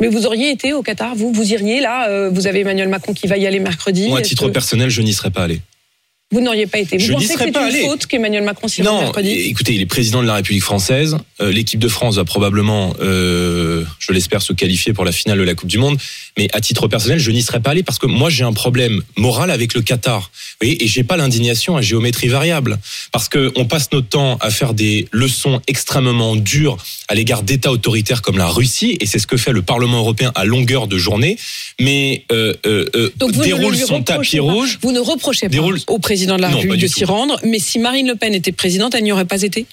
Mais 0.00 0.06
vous 0.06 0.24
auriez 0.26 0.50
été 0.50 0.72
au 0.72 0.82
Qatar, 0.82 1.16
vous 1.16 1.32
Vous 1.32 1.52
iriez 1.52 1.80
là 1.80 2.28
Vous 2.30 2.46
avez 2.46 2.60
Emmanuel 2.60 2.88
Macron 2.88 3.12
qui 3.12 3.26
va 3.26 3.36
y 3.36 3.46
aller 3.46 3.58
mercredi. 3.58 4.08
moi, 4.08 4.20
à 4.20 4.22
titre 4.22 4.46
que 4.46 4.52
personnel, 4.52 4.88
je 4.88 5.02
n'y 5.02 5.12
serais 5.14 5.30
pas 5.30 5.42
allé. 5.42 5.60
Vous 6.32 6.40
n'auriez 6.40 6.66
pas 6.66 6.78
été. 6.80 6.96
Vous 6.96 7.04
Je 7.06 7.12
pensez 7.12 7.34
que 7.34 7.38
c'est 7.38 7.48
une 7.50 7.56
allé. 7.56 7.82
faute 7.82 8.06
qu'Emmanuel 8.06 8.42
Macron 8.42 8.66
s'y 8.66 8.82
Non, 8.82 9.00
mercredi? 9.00 9.30
écoutez, 9.30 9.74
il 9.74 9.80
est 9.80 9.86
président 9.86 10.22
de 10.22 10.26
la 10.26 10.34
République 10.34 10.62
française. 10.64 11.16
Euh, 11.40 11.52
L'équipe 11.52 11.78
de 11.78 11.86
France 11.86 12.16
va 12.16 12.24
probablement, 12.24 12.94
euh, 13.00 13.84
je 14.00 14.10
l'espère, 14.12 14.42
se 14.42 14.52
qualifier 14.52 14.92
pour 14.92 15.04
la 15.04 15.12
finale 15.12 15.38
de 15.38 15.44
la 15.44 15.54
Coupe 15.54 15.68
du 15.68 15.78
Monde. 15.78 15.96
Mais 16.36 16.48
à 16.52 16.60
titre 16.60 16.88
personnel, 16.88 17.20
je 17.20 17.30
n'y 17.30 17.42
serais 17.42 17.60
pas 17.60 17.70
allé 17.70 17.84
parce 17.84 18.00
que 18.00 18.06
moi, 18.06 18.28
j'ai 18.28 18.42
un 18.42 18.52
problème 18.52 19.02
moral 19.16 19.52
avec 19.52 19.72
le 19.74 19.82
Qatar. 19.82 20.22
Vous 20.60 20.66
voyez, 20.66 20.82
et 20.82 20.88
j'ai 20.88 21.04
pas 21.04 21.16
l'indignation 21.16 21.76
à 21.76 21.80
géométrie 21.80 22.26
variable. 22.26 22.80
Parce 23.12 23.28
que 23.28 23.52
on 23.54 23.66
passe 23.66 23.92
notre 23.92 24.08
temps 24.08 24.36
à 24.40 24.50
faire 24.50 24.74
des 24.74 25.06
leçons 25.12 25.60
extrêmement 25.68 26.34
dures 26.34 26.76
à 27.06 27.14
l'égard 27.14 27.44
d'États 27.44 27.70
autoritaires 27.70 28.20
comme 28.20 28.36
la 28.36 28.48
Russie, 28.48 28.96
et 29.00 29.06
c'est 29.06 29.20
ce 29.20 29.28
que 29.28 29.36
fait 29.36 29.52
le 29.52 29.62
Parlement 29.62 29.98
européen 29.98 30.32
à 30.34 30.44
longueur 30.44 30.88
de 30.88 30.98
journée. 30.98 31.36
Mais 31.78 32.24
euh, 32.32 32.52
euh, 32.66 33.12
Donc 33.16 33.30
vous 33.30 33.40
ne 33.42 33.44
déroule 33.44 33.76
son 33.76 34.02
tapis 34.02 34.40
rouge. 34.40 34.80
Vous 34.82 34.90
ne 34.90 34.98
reprochez 34.98 35.48
pas 35.48 35.56
au 35.86 35.98
président 36.00 36.15
de 36.36 36.42
la 36.42 36.48
Non, 36.48 36.56
République 36.56 36.82
de 36.82 36.86
s'y 36.86 37.04
rendre, 37.04 37.38
mais 37.44 37.58
si 37.58 37.78
Marine 37.78 38.06
Le 38.06 38.16
Pen 38.16 38.34
était 38.34 38.52
présidente, 38.52 38.94
elle 38.94 39.04
n'y 39.04 39.12
aurait 39.12 39.26
pas 39.26 39.42
été 39.42 39.66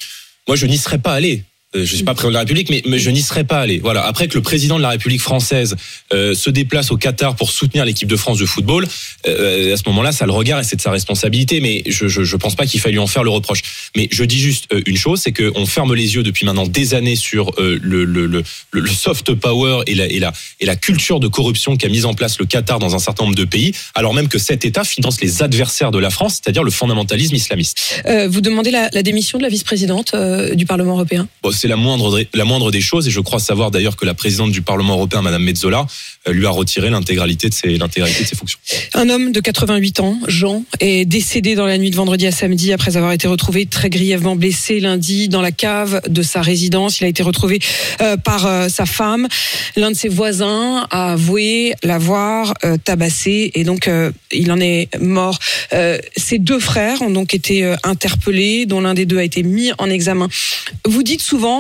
Moi, 0.48 0.58
je 0.58 0.66
n'y 0.66 0.78
serais 0.78 0.98
pas 0.98 1.14
allé. 1.14 1.44
Euh, 1.76 1.86
Je 1.86 1.96
suis 1.96 2.04
pas 2.04 2.14
président 2.14 2.30
de 2.30 2.34
la 2.34 2.40
République, 2.42 2.70
mais, 2.70 2.82
mais 2.86 3.00
je 3.00 3.10
n'y 3.10 3.22
serais 3.22 3.44
pas 3.44 3.60
allé. 3.60 3.80
Voilà. 3.80 4.06
Après 4.06 4.28
que 4.28 4.36
le 4.36 4.42
président 4.42 4.78
de 4.78 4.82
la 4.82 4.90
République 4.90 5.22
française 5.22 5.76
euh, 6.14 6.34
se 6.34 6.50
déplace 6.50 6.92
au 6.92 6.98
Qatar 6.98 7.36
pour 7.36 7.52
soutenir 7.52 7.86
l'équipe 7.86 8.08
de 8.08 8.16
France 8.16 8.38
de 8.38 8.46
football, 8.46 8.88
euh, 9.28 9.74
à 9.74 9.78
ce 9.78 9.84
moment-là, 9.88 10.12
ça 10.12 10.26
le 10.26 10.32
regarde 10.32 10.64
et 10.64 10.68
c'est 10.68 10.76
de 10.76 10.82
sa 10.82 10.92
responsabilité. 10.92 11.60
Mais 11.60 11.84
je 11.88 12.08
je, 12.08 12.24
je 12.24 12.36
pense 12.38 12.56
pas 12.56 12.66
qu'il 12.66 12.80
faille 12.80 12.94
lui 12.94 13.00
en 13.00 13.08
faire 13.08 13.24
le 13.24 13.30
reproche. 13.30 13.62
Mais 13.96 14.08
je 14.12 14.24
dis 14.24 14.40
juste 14.40 14.68
une 14.86 14.98
chose, 14.98 15.22
c'est 15.24 15.34
qu'on 15.34 15.66
ferme 15.66 15.94
les 15.94 16.16
yeux 16.16 16.24
depuis 16.24 16.46
maintenant 16.46 16.68
des 16.68 16.94
années 16.94 17.16
sur 17.16 17.52
euh, 17.60 17.80
le, 17.82 18.06
le, 18.06 18.26
le, 18.28 18.44
le 18.72 18.88
soft 18.88 19.34
power 19.34 19.84
et 19.88 19.96
la, 19.96 20.06
et 20.08 20.20
la 20.20 20.32
et 20.60 20.66
la 20.66 20.76
culture 20.76 21.20
de 21.20 21.28
corruption 21.28 21.76
qu'a 21.78 21.90
mise 21.90 22.06
en 22.06 22.14
place 22.14 22.40
le 22.40 22.46
Qatar 22.46 22.80
dans 22.80 22.96
un 22.96 23.00
certain 23.00 23.24
nombre 23.26 23.36
de 23.36 23.46
pays, 23.46 23.74
alors 23.96 24.14
même 24.14 24.28
que 24.28 24.38
cet 24.38 24.66
État 24.66 24.84
finance 24.84 25.22
les 25.22 25.42
adversaires 25.42 25.92
de 25.92 26.00
la 26.00 26.10
France, 26.10 26.40
c'est-à-dire 26.42 26.64
le 26.64 26.72
fondamentalisme 26.72 27.36
islamiste. 27.36 28.04
Vous 28.30 28.42
demandez 28.42 28.72
la, 28.72 28.90
la 28.92 29.04
démission 29.04 29.38
de 29.38 29.44
la 29.44 29.50
vice-présidente 29.50 30.16
du 30.54 30.66
Parlement 30.66 30.94
européen? 30.94 31.28
Bon, 31.42 31.52
c'est 31.64 31.70
la 31.70 31.78
moindre, 31.78 32.22
la 32.34 32.44
moindre 32.44 32.72
des 32.72 32.82
choses, 32.82 33.08
et 33.08 33.12
je 33.12 33.22
crois 33.22 33.40
savoir 33.40 33.72
d'ailleurs 33.72 33.96
que 33.96 34.06
la 34.06 34.14
présidente 34.14 34.52
du 34.52 34.62
Parlement 34.62 34.96
européen, 34.96 35.22
Madame 35.22 35.44
Metzola, 35.44 35.88
euh, 36.28 36.34
lui 36.34 36.46
a 36.46 36.50
retiré 36.50 36.90
l'intégralité 36.90 37.48
de 37.48 37.54
ses, 37.54 37.78
l'intégralité 37.78 38.24
de 38.24 38.28
ses 38.28 38.36
fonctions. 38.36 38.60
Un 38.94 39.10
homme 39.10 39.32
de 39.32 39.40
88 39.40 40.02
ans, 40.02 40.20
Jean, 40.28 40.66
est 40.82 41.06
décédé 41.06 41.56
dans 41.56 41.66
la 41.66 41.78
nuit 41.78 41.90
de 41.90 41.96
vendredi 41.96 42.28
à 42.28 42.34
samedi 42.34 42.74
après 42.74 42.98
avoir 42.98 43.14
été 43.14 43.30
retrouvé 43.30 43.66
très 43.66 43.90
grièvement 43.90 44.36
blessé 44.36 44.82
lundi 44.82 45.30
dans 45.30 45.42
la 45.42 45.54
cave 45.54 46.02
de 46.10 46.22
sa 46.22 46.42
résidence. 46.42 47.00
Il 47.00 47.06
a 47.06 47.08
été 47.08 47.24
retrouvé 47.24 47.60
euh, 48.02 48.18
par 48.18 48.46
euh, 48.46 48.68
sa 48.68 48.86
femme. 48.86 49.30
L'un 49.78 49.92
de 49.92 49.96
ses 49.96 50.10
voisins 50.10 50.86
a 50.92 51.14
avoué 51.14 51.74
l'avoir 51.84 52.54
euh, 52.64 52.78
tabassé 52.78 53.52
et 53.54 53.64
donc 53.64 53.88
euh, 53.88 54.12
il 54.32 54.52
en 54.52 54.60
est 54.60 54.90
mort. 55.00 55.40
Euh, 55.74 55.98
ses 56.16 56.40
deux 56.40 56.60
frères 56.60 57.02
ont 57.02 57.10
donc 57.10 57.34
été 57.34 57.74
interpellés, 57.84 58.66
dont 58.66 58.82
l'un 58.82 58.94
des 58.94 59.06
deux 59.06 59.18
a 59.18 59.24
été 59.24 59.44
mis 59.44 59.72
en 59.78 59.90
examen. 59.90 60.28
Vous 60.86 61.04
dites 61.04 61.22
souvent 61.22 61.53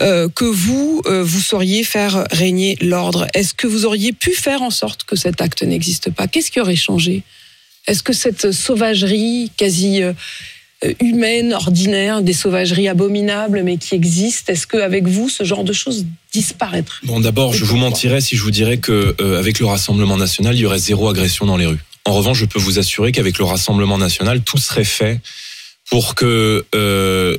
euh, 0.00 0.28
que 0.28 0.44
vous, 0.44 1.02
euh, 1.06 1.22
vous 1.22 1.40
sauriez 1.40 1.84
faire 1.84 2.26
régner 2.30 2.76
l'ordre. 2.80 3.26
Est-ce 3.34 3.54
que 3.54 3.66
vous 3.66 3.84
auriez 3.84 4.12
pu 4.12 4.32
faire 4.32 4.62
en 4.62 4.70
sorte 4.70 5.04
que 5.04 5.16
cet 5.16 5.40
acte 5.40 5.62
n'existe 5.62 6.10
pas? 6.10 6.26
Qu'est-ce 6.26 6.50
qui 6.50 6.60
aurait 6.60 6.76
changé? 6.76 7.22
Est-ce 7.86 8.02
que 8.02 8.12
cette 8.12 8.52
sauvagerie 8.52 9.50
quasi 9.56 10.02
euh, 10.82 10.94
humaine, 11.00 11.52
ordinaire, 11.52 12.22
des 12.22 12.32
sauvageries 12.32 12.88
abominables 12.88 13.62
mais 13.62 13.76
qui 13.76 13.94
existent, 13.94 14.50
est-ce 14.50 14.66
qu'avec 14.66 15.06
vous, 15.06 15.28
ce 15.28 15.44
genre 15.44 15.62
de 15.62 15.74
choses 15.74 16.06
disparaîtrait? 16.32 17.00
Bon, 17.02 17.20
d'abord, 17.20 17.52
je 17.52 17.66
vous 17.66 17.76
mentirais 17.76 18.22
si 18.22 18.34
je 18.34 18.42
vous 18.42 18.50
dirais 18.50 18.78
que 18.78 19.14
euh, 19.20 19.38
avec 19.38 19.58
le 19.58 19.66
Rassemblement 19.66 20.16
national, 20.16 20.54
il 20.54 20.60
y 20.60 20.66
aurait 20.66 20.78
zéro 20.78 21.10
agression 21.10 21.44
dans 21.44 21.58
les 21.58 21.66
rues. 21.66 21.80
En 22.06 22.14
revanche, 22.14 22.38
je 22.38 22.46
peux 22.46 22.58
vous 22.58 22.78
assurer 22.78 23.12
qu'avec 23.12 23.36
le 23.36 23.44
Rassemblement 23.44 23.98
national, 23.98 24.40
tout 24.40 24.56
serait 24.56 24.84
fait 24.84 25.20
pour 25.90 26.14
que 26.14 26.64
euh, 26.74 27.36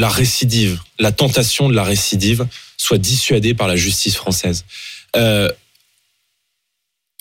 la 0.00 0.08
récidive, 0.08 0.80
la 0.98 1.12
tentation 1.12 1.68
de 1.68 1.74
la 1.74 1.84
récidive 1.84 2.46
soit 2.78 2.98
dissuadée 2.98 3.52
par 3.52 3.68
la 3.68 3.76
justice 3.76 4.16
française. 4.16 4.64
Euh, 5.14 5.50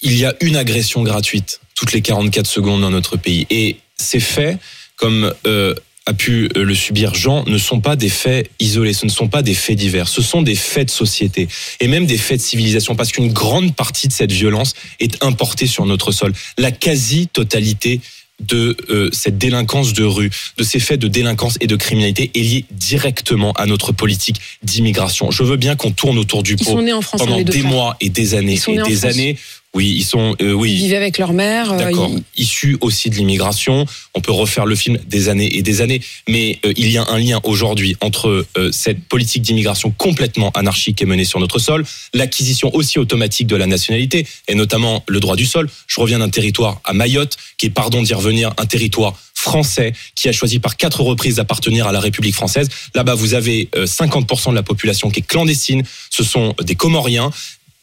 il 0.02 0.16
y 0.16 0.26
a 0.26 0.34
une 0.40 0.56
agression 0.56 1.04
gratuite 1.04 1.60
toutes 1.76 1.92
les 1.92 2.02
44 2.02 2.48
secondes 2.48 2.82
dans 2.82 2.90
notre 2.90 3.18
pays. 3.18 3.46
Et 3.50 3.78
ces 3.98 4.22
faits, 4.22 4.58
comme 4.96 5.34
euh, 5.46 5.76
a 6.06 6.14
pu 6.14 6.50
euh, 6.56 6.64
le 6.64 6.74
subir 6.74 7.14
Jean, 7.14 7.44
ne 7.48 7.58
sont 7.58 7.82
pas 7.82 7.98
des 7.98 8.08
faits 8.08 8.50
isolés, 8.62 8.94
ce 8.94 9.06
ne 9.06 9.12
sont 9.12 9.28
pas 9.28 9.42
des 9.42 9.54
faits 9.54 9.78
divers, 9.78 10.08
ce 10.08 10.22
sont 10.22 10.42
des 10.42 10.56
faits 10.56 10.88
de 10.88 10.92
société 10.92 11.50
et 11.82 11.88
même 11.88 12.06
des 12.06 12.18
faits 12.18 12.38
de 12.38 12.46
civilisation, 12.46 12.96
parce 12.96 13.12
qu'une 13.12 13.34
grande 13.34 13.76
partie 13.76 14.08
de 14.08 14.14
cette 14.14 14.32
violence 14.32 14.74
est 15.02 15.22
importée 15.22 15.68
sur 15.68 15.86
notre 15.86 16.14
sol. 16.14 16.34
La 16.58 16.72
quasi-totalité 16.72 18.00
de 18.40 18.76
euh, 18.90 19.10
cette 19.12 19.38
délinquance 19.38 19.94
de 19.94 20.04
rue, 20.04 20.30
de 20.58 20.64
ces 20.64 20.80
faits 20.80 21.00
de 21.00 21.08
délinquance 21.08 21.58
et 21.60 21.68
de 21.68 21.76
criminalité 21.76 22.32
est 22.36 22.40
liée 22.40 22.66
directement 22.72 23.52
à 23.54 23.66
notre 23.66 23.92
politique 23.92 24.40
d'immigration. 24.64 25.32
Je 25.32 25.44
veux 25.44 25.58
bien 25.58 25.76
qu'on 25.76 25.92
tourne 25.92 26.18
autour 26.18 26.44
du 26.44 26.56
pot 26.56 26.78
hein, 26.78 27.00
pendant 27.18 27.42
des 27.42 27.52
frères. 27.52 27.72
mois 27.72 27.98
et 28.02 28.10
des 28.10 28.34
années 28.36 28.60
et 28.68 28.78
des 28.78 28.96
France. 28.96 29.04
années. 29.06 29.38
Oui, 29.76 29.94
ils 29.98 30.04
sont 30.04 30.36
euh, 30.42 30.52
oui. 30.54 30.72
Ils 30.74 30.78
vivaient 30.80 30.96
avec 30.98 31.20
leur 31.20 31.32
mère. 31.32 31.72
euh, 31.72 31.78
D'accord. 31.78 32.10
ils- 32.10 32.24
Issus 32.44 32.78
aussi 32.82 33.10
de 33.12 33.16
l'immigration, 33.16 33.86
on 34.16 34.20
peut 34.22 34.32
refaire 34.32 34.66
le 34.66 34.76
film 34.76 34.98
des 35.08 35.30
années 35.30 35.56
et 35.58 35.62
des 35.62 35.82
années, 35.82 36.02
mais 36.28 36.58
euh, 36.66 36.74
il 36.76 36.90
y 36.90 36.98
a 36.98 37.06
un 37.08 37.20
lien 37.20 37.40
aujourd'hui 37.44 37.96
entre 38.02 38.46
euh, 38.58 38.72
cette 38.72 39.04
politique 39.06 39.44
d'immigration 39.44 39.92
complètement 39.92 40.50
anarchique 40.52 40.98
qui 40.98 41.04
est 41.04 41.08
menée 41.08 41.24
sur 41.26 41.40
notre 41.40 41.60
sol, 41.60 41.86
l'acquisition 42.16 42.74
aussi 42.76 42.98
automatique 42.98 43.46
de 43.48 43.56
la 43.56 43.68
nationalité, 43.68 44.26
et 44.48 44.56
notamment 44.56 45.04
le 45.08 45.20
droit 45.20 45.36
du 45.36 45.46
sol. 45.46 45.70
Je 45.88 46.00
reviens 46.00 46.18
d'un 46.20 46.30
territoire 46.30 46.82
à 46.84 46.94
Mayotte, 46.94 47.38
qui 47.60 47.68
est, 47.68 47.70
pardon 47.70 48.02
d'y 48.02 48.14
revenir, 48.16 48.52
un 48.58 48.66
territoire 48.66 49.14
français 49.36 49.94
qui 50.16 50.28
a 50.28 50.32
choisi 50.34 50.60
par 50.60 50.76
quatre 50.78 51.02
reprises 51.02 51.36
d'appartenir 51.36 51.88
à 51.88 51.92
la 51.94 52.00
République 52.02 52.36
française. 52.36 52.68
Là-bas, 52.96 53.14
vous 53.14 53.36
avez 53.36 53.70
euh, 53.76 53.86
50% 53.86 54.50
de 54.50 54.56
la 54.56 54.64
population 54.64 55.10
qui 55.12 55.20
est 55.20 55.28
clandestine. 55.28 55.84
Ce 56.10 56.24
sont 56.24 56.56
des 56.62 56.76
Comoriens. 56.76 57.32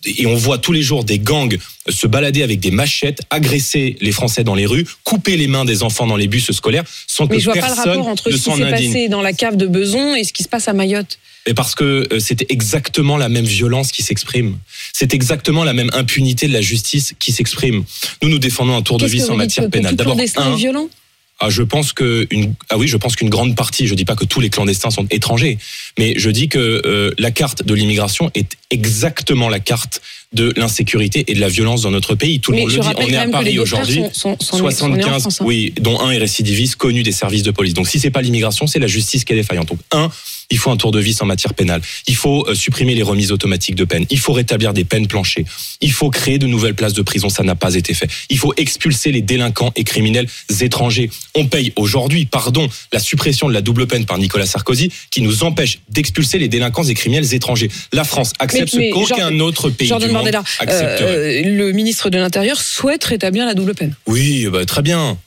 Et 0.04 0.26
on 0.26 0.36
voit 0.36 0.58
tous 0.58 0.72
les 0.72 0.82
jours 0.82 1.04
des 1.04 1.18
gangs 1.18 1.56
se 1.88 2.06
balader 2.06 2.42
avec 2.42 2.60
des 2.60 2.70
machettes, 2.70 3.22
agresser 3.30 3.96
les 4.00 4.12
Français 4.12 4.44
dans 4.44 4.54
les 4.54 4.66
rues, 4.66 4.86
couper 5.04 5.36
les 5.36 5.46
mains 5.46 5.64
des 5.64 5.82
enfants 5.82 6.06
dans 6.06 6.16
les 6.16 6.28
bus 6.28 6.50
scolaires, 6.52 6.84
sans 7.06 7.26
Mais 7.26 7.36
que 7.36 7.40
je 7.40 7.44
vois 7.46 7.54
pas 7.54 7.60
le 7.60 7.74
personne 7.74 7.88
rapport 7.90 8.08
entre 8.08 8.30
ne 8.30 8.36
ce 8.36 8.44
qui 8.44 8.56
s'est 8.56 8.70
passé 8.70 9.08
dans 9.08 9.22
la 9.22 9.32
cave 9.32 9.56
de 9.56 9.66
Beson 9.66 10.14
et 10.14 10.24
ce 10.24 10.32
qui 10.32 10.42
se 10.42 10.48
passe 10.48 10.68
à 10.68 10.72
Mayotte. 10.72 11.18
Et 11.46 11.54
parce 11.54 11.74
que 11.74 12.06
euh, 12.12 12.18
c'était 12.18 12.46
exactement 12.48 13.16
la 13.16 13.28
même 13.28 13.44
violence 13.44 13.92
qui 13.92 14.02
s'exprime. 14.02 14.58
C'est 14.92 15.14
exactement 15.14 15.62
la 15.62 15.72
même 15.72 15.90
impunité 15.92 16.48
de 16.48 16.52
la 16.52 16.60
justice 16.60 17.14
qui 17.20 17.30
s'exprime. 17.32 17.84
Nous, 18.22 18.28
nous 18.28 18.40
défendons 18.40 18.76
un 18.76 18.82
tour 18.82 18.98
de 18.98 19.04
Qu'est-ce 19.04 19.14
vis 19.14 19.30
en 19.30 19.36
matière 19.36 19.66
que 19.66 19.70
pénale. 19.70 19.94
D'abord, 19.94 20.18
un, 20.36 20.56
violent 20.56 20.88
ah, 21.38 21.50
je 21.50 21.62
pense 21.62 21.92
que 21.92 22.26
une 22.30 22.54
ah 22.70 22.78
oui, 22.78 22.88
je 22.88 22.96
pense 22.96 23.14
qu'une 23.14 23.28
grande 23.28 23.54
partie, 23.56 23.86
je 23.86 23.94
dis 23.94 24.04
pas 24.04 24.16
que 24.16 24.24
tous 24.24 24.40
les 24.40 24.48
clandestins 24.50 24.90
sont 24.90 25.06
étrangers, 25.10 25.58
mais 25.98 26.14
je 26.16 26.30
dis 26.30 26.48
que 26.48 26.82
euh, 26.86 27.12
la 27.18 27.30
carte 27.30 27.64
de 27.64 27.74
l'immigration 27.74 28.30
est 28.34 28.52
exactement 28.70 29.48
la 29.48 29.60
carte 29.60 30.00
de 30.32 30.52
l'insécurité 30.56 31.24
et 31.28 31.34
de 31.34 31.40
la 31.40 31.48
violence 31.48 31.82
dans 31.82 31.90
notre 31.90 32.14
pays. 32.14 32.40
Tout 32.40 32.50
le 32.52 32.56
Mais 32.56 32.62
monde 32.62 32.72
le 32.72 32.80
dit. 32.80 32.88
On 32.96 33.06
est 33.08 33.16
à 33.16 33.28
Paris 33.28 33.58
aujourd'hui. 33.58 34.02
sont, 34.12 34.36
sont, 34.40 34.58
sont, 34.58 34.66
nés- 34.68 34.74
sont 34.74 34.88
nés 34.88 35.04
en 35.04 35.18
75, 35.18 35.20
France, 35.20 35.40
hein. 35.40 35.44
oui, 35.46 35.72
dont 35.80 36.00
un 36.00 36.10
est 36.10 36.18
récidiviste 36.18 36.76
connu 36.76 37.02
des 37.02 37.12
services 37.12 37.42
de 37.42 37.50
police. 37.50 37.74
Donc 37.74 37.86
si 37.88 38.00
c'est 38.00 38.10
pas 38.10 38.22
l'immigration, 38.22 38.66
c'est 38.66 38.78
la 38.78 38.86
justice 38.86 39.24
qui 39.24 39.32
est 39.32 39.36
défaillante. 39.36 39.68
Donc 39.68 39.78
un, 39.92 40.10
il 40.50 40.58
faut 40.58 40.70
un 40.70 40.76
tour 40.76 40.92
de 40.92 41.00
vis 41.00 41.20
en 41.22 41.26
matière 41.26 41.54
pénale. 41.54 41.80
Il 42.06 42.16
faut 42.16 42.46
euh, 42.48 42.54
supprimer 42.54 42.94
les 42.94 43.02
remises 43.02 43.32
automatiques 43.32 43.74
de 43.74 43.84
peine. 43.84 44.06
Il 44.10 44.18
faut 44.18 44.32
rétablir 44.32 44.72
des 44.72 44.84
peines 44.84 45.06
planchées. 45.06 45.44
Il 45.80 45.92
faut 45.92 46.10
créer 46.10 46.38
de 46.38 46.46
nouvelles 46.46 46.74
places 46.74 46.92
de 46.92 47.02
prison. 47.02 47.28
Ça 47.28 47.42
n'a 47.42 47.54
pas 47.54 47.74
été 47.74 47.94
fait. 47.94 48.08
Il 48.30 48.38
faut 48.38 48.54
expulser 48.56 49.12
les 49.12 49.22
délinquants 49.22 49.72
et 49.76 49.84
criminels 49.84 50.26
étrangers. 50.60 51.10
On 51.34 51.46
paye 51.46 51.72
aujourd'hui, 51.76 52.26
pardon, 52.26 52.68
la 52.92 53.00
suppression 53.00 53.48
de 53.48 53.54
la 53.54 53.60
double 53.62 53.86
peine 53.86 54.04
par 54.06 54.18
Nicolas 54.18 54.46
Sarkozy 54.46 54.90
qui 55.10 55.22
nous 55.22 55.42
empêche 55.42 55.80
d'expulser 55.88 56.38
les 56.38 56.48
délinquants 56.48 56.84
et 56.84 56.94
criminels 56.94 57.34
étrangers. 57.34 57.70
La 57.92 58.04
France 58.04 58.32
accepte 58.38 58.74
Mais- 58.74 58.90
mais 58.90 59.04
ce 59.04 59.08
qu'aucun 59.08 59.40
autre 59.40 59.70
pays 59.70 59.88
Jordan 59.88 60.08
du 60.08 60.14
monde 60.14 60.28
accepterait. 60.58 61.02
euh, 61.02 61.42
le 61.44 61.72
ministre 61.72 62.10
de 62.10 62.18
l'Intérieur 62.18 62.60
souhaite 62.60 63.04
rétablir 63.04 63.46
la 63.46 63.54
double 63.54 63.74
peine. 63.74 63.94
Oui, 64.06 64.46
bah, 64.50 64.64
très 64.64 64.82
bien. 64.82 65.18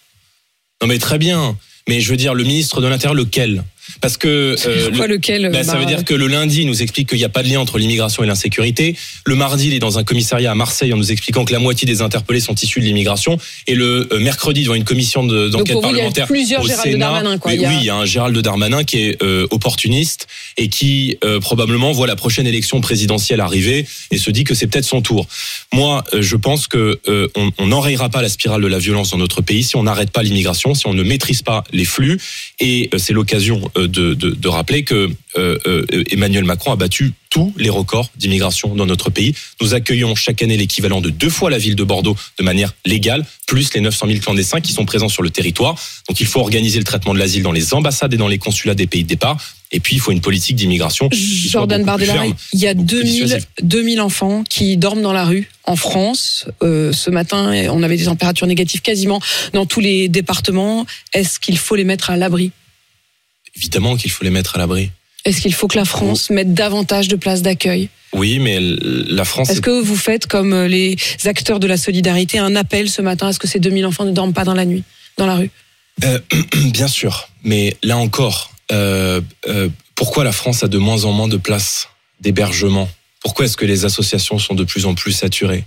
Non 0.82 0.88
mais 0.88 0.98
très 0.98 1.18
bien. 1.18 1.58
Mais 1.88 2.02
je 2.02 2.10
veux 2.12 2.18
dire, 2.18 2.34
le 2.34 2.44
ministre 2.44 2.82
de 2.82 2.88
l'Intérieur, 2.88 3.16
lequel? 3.16 3.64
Parce 4.02 4.18
que 4.18 4.56
euh, 4.66 4.92
Quoi, 4.96 5.08
lequel 5.08 5.50
bah, 5.52 5.64
ça 5.64 5.76
veut 5.78 5.86
dire 5.86 6.04
que 6.06 6.14
le 6.14 6.28
lundi, 6.28 6.62
il 6.62 6.68
nous 6.68 6.82
explique 6.82 7.10
qu'il 7.10 7.18
n'y 7.18 7.24
a 7.24 7.30
pas 7.30 7.44
de 7.44 7.50
lien 7.50 7.60
entre 7.60 7.78
l'immigration 7.78 8.24
et 8.24 8.28
l'insécurité. 8.28 8.96
Le 9.26 9.36
mardi, 9.36 9.68
il 9.68 9.74
est 9.74 9.80
dans 9.80 9.98
un 10.00 10.04
commissariat 10.04 10.52
à 10.52 10.56
Marseille 10.56 10.94
en 10.94 10.98
nous 10.98 11.12
expliquant 11.12 11.46
que 11.46 11.52
la 11.54 11.60
moitié 11.60 11.86
des 11.86 12.02
interpellés 12.02 12.40
sont 12.40 12.56
issus 12.56 12.80
de 12.80 12.86
l'immigration. 12.86 13.38
Et 13.68 13.76
le 13.76 14.08
euh, 14.12 14.20
mercredi, 14.20 14.64
devant 14.64 14.76
une 14.76 14.84
commission 14.84 15.24
de- 15.26 15.50
d'enquête 15.50 15.74
vous, 15.76 15.80
il 15.82 15.84
y 15.84 15.88
a 15.88 15.92
parlementaire 15.92 16.28
plusieurs 16.28 16.62
au 16.64 16.68
Gérald 16.68 16.92
Sénat, 16.92 17.06
Darmanin, 17.06 17.38
quoi. 17.38 17.52
mais 17.52 17.58
Il 17.58 17.62
y 17.62 17.66
a- 17.66 17.70
oui, 17.70 17.76
il 17.82 17.86
y 17.86 17.90
a 17.90 17.96
un 17.96 18.06
Gérald 18.06 18.38
Darmanin 18.40 18.84
qui 18.84 18.98
est 18.98 19.24
euh, 19.24 19.48
opportuniste 19.52 20.28
et 20.58 20.70
qui 20.70 21.18
euh, 21.24 21.40
probablement 21.40 21.92
voit 21.92 22.08
la 22.08 22.16
prochaine 22.16 22.48
élection 22.48 22.82
présidentielle 22.82 23.42
arriver 23.42 23.86
et 24.12 24.18
se 24.18 24.32
dit 24.32 24.44
que 24.44 24.54
c'est 24.56 24.68
peut-être 24.68 24.86
son 24.86 25.02
tour. 25.02 25.28
Moi, 25.74 26.04
euh, 26.14 26.22
je 26.22 26.36
pense 26.36 26.68
que 26.68 27.00
euh, 27.08 27.28
on 27.58 27.68
n'enrayera 27.68 28.10
pas 28.10 28.22
la 28.22 28.30
spirale 28.30 28.62
de 28.62 28.68
la 28.68 28.80
violence 28.80 29.12
dans 29.12 29.18
notre 29.18 29.42
pays 29.42 29.64
si 29.64 29.76
on 29.76 29.84
n'arrête 29.84 30.12
pas 30.12 30.24
l'immigration, 30.24 30.74
si 30.74 30.88
on 30.88 30.94
ne 30.94 31.04
maîtrise 31.04 31.42
pas 31.42 31.64
les 31.72 31.86
flux. 31.86 32.20
Et 32.60 32.90
euh, 32.94 32.98
c'est 32.98 33.14
l'occasion 33.14 33.62
euh, 33.78 33.79
de, 33.88 34.14
de, 34.14 34.32
de 34.32 34.48
rappeler 34.48 34.84
que 34.84 35.10
euh, 35.38 35.58
euh, 35.68 35.86
Emmanuel 36.12 36.44
Macron 36.44 36.72
a 36.72 36.76
battu 36.76 37.14
tous 37.30 37.54
les 37.58 37.70
records 37.70 38.10
d'immigration 38.16 38.74
dans 38.74 38.88
notre 38.88 39.12
pays. 39.12 39.36
Nous 39.62 39.76
accueillons 39.76 40.16
chaque 40.16 40.42
année 40.42 40.58
l'équivalent 40.58 41.02
de 41.02 41.12
deux 41.12 41.30
fois 41.30 41.52
la 41.52 41.60
ville 41.60 41.76
de 41.76 41.84
Bordeaux 41.84 42.16
de 42.40 42.44
manière 42.44 42.74
légale, 42.86 43.26
plus 43.46 43.74
les 43.76 43.82
900 43.82 44.08
000 44.08 44.20
clandestins 44.20 44.62
qui 44.62 44.74
sont 44.74 44.86
présents 44.86 45.10
sur 45.10 45.22
le 45.22 45.30
territoire. 45.30 45.76
Donc 46.08 46.20
il 46.20 46.26
faut 46.26 46.40
organiser 46.40 46.80
le 46.80 46.84
traitement 46.84 47.14
de 47.14 47.20
l'asile 47.20 47.44
dans 47.44 47.52
les 47.52 47.74
ambassades 47.74 48.14
et 48.14 48.18
dans 48.18 48.28
les 48.28 48.40
consulats 48.40 48.74
des 48.74 48.88
pays 48.88 49.04
de 49.04 49.10
départ. 49.10 49.38
Et 49.72 49.80
puis 49.80 49.96
il 49.96 50.00
faut 50.00 50.12
une 50.12 50.22
politique 50.22 50.56
d'immigration. 50.56 51.08
Jordan 51.12 51.84
Bardella, 51.84 52.14
ferme. 52.14 52.34
il 52.54 52.60
y 52.60 52.68
a 52.68 52.74
beaucoup 52.74 52.88
plus 52.88 53.04
2000, 53.04 53.12
dissuasive. 53.12 53.46
2000 53.62 54.02
enfants 54.02 54.44
qui 54.50 54.78
dorment 54.78 55.04
dans 55.04 55.14
la 55.14 55.26
rue 55.26 55.52
en 55.66 55.76
France. 55.76 56.48
Euh, 56.64 56.92
ce 56.92 57.12
matin, 57.12 57.52
on 57.70 57.84
avait 57.84 57.98
des 57.98 58.06
températures 58.06 58.48
négatives 58.48 58.82
quasiment 58.82 59.22
dans 59.54 59.68
tous 59.68 59.80
les 59.80 60.10
départements. 60.10 60.88
Est-ce 61.14 61.40
qu'il 61.40 61.60
faut 61.60 61.76
les 61.76 61.84
mettre 61.84 62.10
à 62.10 62.18
l'abri? 62.18 62.52
Évidemment 63.56 63.96
qu'il 63.98 64.12
faut 64.12 64.24
les 64.24 64.30
mettre 64.30 64.56
à 64.56 64.60
l'abri. 64.60 64.92
Est-ce 65.26 65.42
qu'il 65.42 65.54
faut 65.54 65.68
que 65.68 65.78
la 65.78 65.86
France 65.86 66.30
mette 66.30 66.54
davantage 66.54 67.08
de 67.08 67.16
places 67.16 67.42
d'accueil? 67.42 67.90
Oui, 68.14 68.40
mais 68.40 68.60
la 68.60 69.26
France. 69.26 69.50
Est-ce 69.50 69.62
que 69.62 69.82
vous 69.82 69.96
faites, 69.96 70.26
comme 70.26 70.54
euh, 70.54 70.68
les 70.68 70.96
acteurs 71.26 71.60
de 71.60 71.68
la 71.68 71.78
solidarité, 71.78 72.40
un 72.40 72.56
appel 72.56 72.90
ce 72.90 73.02
matin 73.02 73.28
à 73.28 73.34
ce 73.34 73.40
que 73.40 73.48
ces 73.48 73.60
2000 73.60 73.86
enfants 73.86 74.06
ne 74.06 74.12
dorment 74.12 74.34
pas 74.34 74.46
dans 74.46 74.56
la 74.56 74.66
nuit, 74.66 74.84
dans 75.18 75.28
la 75.28 75.36
rue? 75.36 75.52
Euh, 76.04 76.20
bien 76.72 76.88
sûr, 76.88 77.30
mais 77.44 77.78
là 77.84 77.98
encore, 77.98 78.52
euh, 78.72 79.22
euh, 79.48 79.70
pourquoi 79.96 80.24
la 80.24 80.32
France 80.32 80.64
a 80.64 80.68
de 80.68 80.78
moins 80.78 81.06
en 81.06 81.12
moins 81.12 81.28
de 81.28 81.38
places 81.38 81.90
d'hébergement? 82.22 82.90
Pourquoi 83.22 83.46
est-ce 83.46 83.58
que 83.58 83.66
les 83.66 83.86
associations 83.86 84.40
sont 84.40 84.56
de 84.56 84.64
plus 84.64 84.86
en 84.86 84.96
plus 84.96 85.12
saturées? 85.12 85.66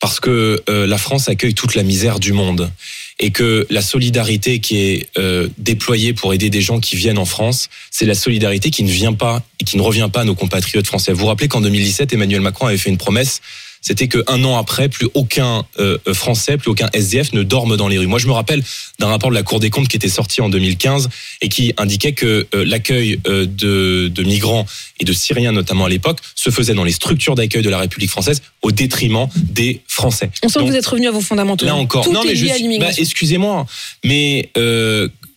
Parce 0.00 0.20
que 0.20 0.62
euh, 0.68 0.86
la 0.86 0.98
France 0.98 1.28
accueille 1.28 1.54
toute 1.54 1.74
la 1.74 1.82
misère 1.82 2.20
du 2.20 2.32
monde 2.32 2.70
et 3.18 3.30
que 3.30 3.66
la 3.70 3.80
solidarité 3.80 4.60
qui 4.60 4.78
est 4.78 5.08
euh, 5.16 5.48
déployée 5.56 6.12
pour 6.12 6.34
aider 6.34 6.50
des 6.50 6.60
gens 6.60 6.80
qui 6.80 6.96
viennent 6.96 7.18
en 7.18 7.24
France, 7.24 7.70
c'est 7.90 8.04
la 8.04 8.14
solidarité 8.14 8.70
qui 8.70 8.82
ne 8.82 8.90
vient 8.90 9.14
pas 9.14 9.42
et 9.58 9.64
qui 9.64 9.78
ne 9.78 9.82
revient 9.82 10.10
pas 10.12 10.20
à 10.20 10.24
nos 10.24 10.34
compatriotes 10.34 10.86
français. 10.86 11.12
Vous 11.12 11.20
vous 11.20 11.26
rappelez 11.26 11.48
qu'en 11.48 11.62
2017, 11.62 12.12
Emmanuel 12.12 12.42
Macron 12.42 12.66
avait 12.66 12.76
fait 12.76 12.90
une 12.90 12.98
promesse 12.98 13.40
c'était 13.86 14.08
qu'un 14.08 14.42
an 14.42 14.58
après, 14.58 14.88
plus 14.88 15.06
aucun 15.14 15.64
euh, 15.78 15.96
Français, 16.12 16.56
plus 16.56 16.72
aucun 16.72 16.88
SDF 16.92 17.32
ne 17.34 17.44
dorme 17.44 17.76
dans 17.76 17.86
les 17.86 17.98
rues. 17.98 18.08
Moi, 18.08 18.18
je 18.18 18.26
me 18.26 18.32
rappelle 18.32 18.64
d'un 18.98 19.06
rapport 19.06 19.30
de 19.30 19.36
la 19.36 19.44
Cour 19.44 19.60
des 19.60 19.70
comptes 19.70 19.86
qui 19.86 19.94
était 19.94 20.08
sorti 20.08 20.40
en 20.40 20.48
2015 20.48 21.08
et 21.40 21.48
qui 21.48 21.72
indiquait 21.76 22.12
que 22.12 22.48
euh, 22.52 22.64
l'accueil 22.64 23.20
euh, 23.28 23.46
de, 23.46 24.08
de 24.08 24.22
migrants 24.24 24.66
et 24.98 25.04
de 25.04 25.12
Syriens, 25.12 25.52
notamment 25.52 25.84
à 25.84 25.88
l'époque, 25.88 26.18
se 26.34 26.50
faisait 26.50 26.74
dans 26.74 26.82
les 26.82 26.90
structures 26.90 27.36
d'accueil 27.36 27.62
de 27.62 27.70
la 27.70 27.78
République 27.78 28.10
française 28.10 28.42
au 28.62 28.72
détriment 28.72 29.28
des 29.36 29.82
Français. 29.86 30.30
On 30.42 30.48
sent 30.48 30.58
Donc, 30.58 30.66
que 30.66 30.72
vous 30.72 30.78
êtes 30.78 30.86
revenu 30.86 31.06
à 31.06 31.12
vos 31.12 31.20
fondamentaux. 31.20 31.64
Là 31.64 31.76
encore, 31.76 32.06
Tout 32.06 32.12
non 32.12 32.24
mais 32.24 32.34
je 32.34 32.80
bah, 32.80 32.90
excusez-moi, 32.98 33.66
mais 34.02 34.50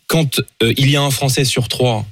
quand 0.07 0.41
il 0.63 0.89
y 0.89 0.95
a 0.95 1.03
un 1.03 1.11
Français 1.11 1.45
sur 1.45 1.67
trois 1.67 2.03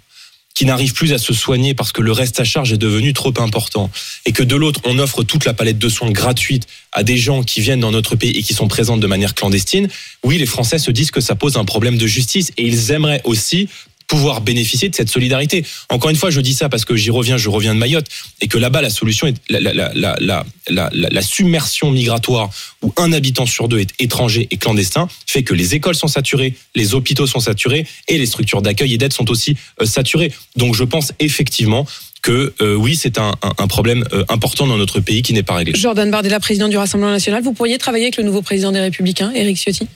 qui 0.57 0.65
n'arrive 0.65 0.93
plus 0.93 1.13
à 1.13 1.19
se 1.19 1.33
soigner 1.33 1.75
parce 1.75 1.91
que 1.91 2.01
le 2.01 2.11
reste 2.11 2.39
à 2.39 2.43
charge 2.43 2.73
est 2.73 2.79
devenu 2.79 3.13
trop 3.13 3.31
important. 3.37 3.91
Et 4.25 4.31
que 4.31 4.41
de 4.41 4.55
l'autre 4.55 4.81
on 4.85 4.97
offre 4.97 5.21
toute 5.21 5.45
la 5.45 5.53
palette 5.53 5.77
de 5.77 5.87
soins 5.87 6.09
gratuite 6.09 6.65
à 6.91 7.03
des 7.03 7.15
gens 7.15 7.43
qui 7.43 7.61
viennent 7.61 7.81
dans 7.81 7.91
notre 7.91 8.15
pays 8.15 8.31
et 8.31 8.41
qui 8.41 8.55
sont 8.55 8.67
présents 8.67 8.97
de 8.97 9.05
manière 9.05 9.35
clandestine, 9.35 9.87
oui 10.23 10.39
les 10.39 10.47
Français 10.47 10.79
se 10.79 10.89
disent 10.89 11.11
que 11.11 11.21
ça 11.21 11.35
pose 11.35 11.57
un 11.57 11.65
problème 11.65 11.99
de 11.99 12.07
justice 12.07 12.51
et 12.57 12.65
ils 12.65 12.89
aimeraient 12.89 13.21
aussi 13.23 13.69
pouvoir 14.07 14.41
bénéficier 14.41 14.89
de 14.89 14.95
cette 14.95 15.09
solidarité. 15.09 15.65
Encore 15.89 16.09
une 16.09 16.15
fois, 16.15 16.29
je 16.29 16.39
dis 16.39 16.53
ça 16.53 16.69
parce 16.69 16.85
que 16.85 16.95
j'y 16.95 17.11
reviens, 17.11 17.37
je 17.37 17.49
reviens 17.49 17.75
de 17.75 17.79
Mayotte, 17.79 18.07
et 18.41 18.47
que 18.47 18.57
là-bas, 18.57 18.81
la 18.81 18.89
solution 18.89 19.27
est 19.27 19.35
la, 19.49 19.59
la, 19.59 19.91
la, 19.93 20.45
la, 20.69 20.89
la, 20.93 21.21
submersion 21.21 21.91
migratoire 21.91 22.49
où 22.81 22.93
un 22.97 23.11
habitant 23.11 23.45
sur 23.45 23.67
deux 23.67 23.79
est 23.79 23.89
étranger 23.99 24.47
et 24.49 24.57
clandestin 24.57 25.09
fait 25.25 25.43
que 25.43 25.53
les 25.53 25.75
écoles 25.75 25.95
sont 25.95 26.07
saturées, 26.07 26.55
les 26.75 26.93
hôpitaux 26.93 27.27
sont 27.27 27.41
saturés 27.41 27.85
et 28.07 28.17
les 28.17 28.25
structures 28.25 28.61
d'accueil 28.61 28.93
et 28.93 28.97
d'aide 28.97 29.13
sont 29.13 29.29
aussi 29.29 29.57
euh, 29.81 29.85
saturées. 29.85 30.31
Donc 30.55 30.75
je 30.75 30.85
pense 30.85 31.11
effectivement 31.19 31.85
que 32.21 32.53
euh, 32.61 32.75
oui, 32.75 32.95
c'est 32.95 33.19
un, 33.19 33.33
un, 33.41 33.53
un 33.57 33.67
problème 33.67 34.05
euh, 34.13 34.23
important 34.29 34.67
dans 34.67 34.77
notre 34.77 34.99
pays 34.99 35.21
qui 35.21 35.33
n'est 35.33 35.43
pas 35.43 35.55
réglé. 35.55 35.73
Jordan 35.77 36.09
Bardella, 36.09 36.39
président 36.39 36.67
du 36.67 36.77
Rassemblement 36.77 37.11
national, 37.11 37.43
vous 37.43 37.53
pourriez 37.53 37.77
travailler 37.77 38.05
avec 38.05 38.17
le 38.17 38.23
nouveau 38.23 38.41
président 38.41 38.71
des 38.71 38.79
Républicains, 38.79 39.31
Éric 39.33 39.57
Ciotti? 39.57 39.87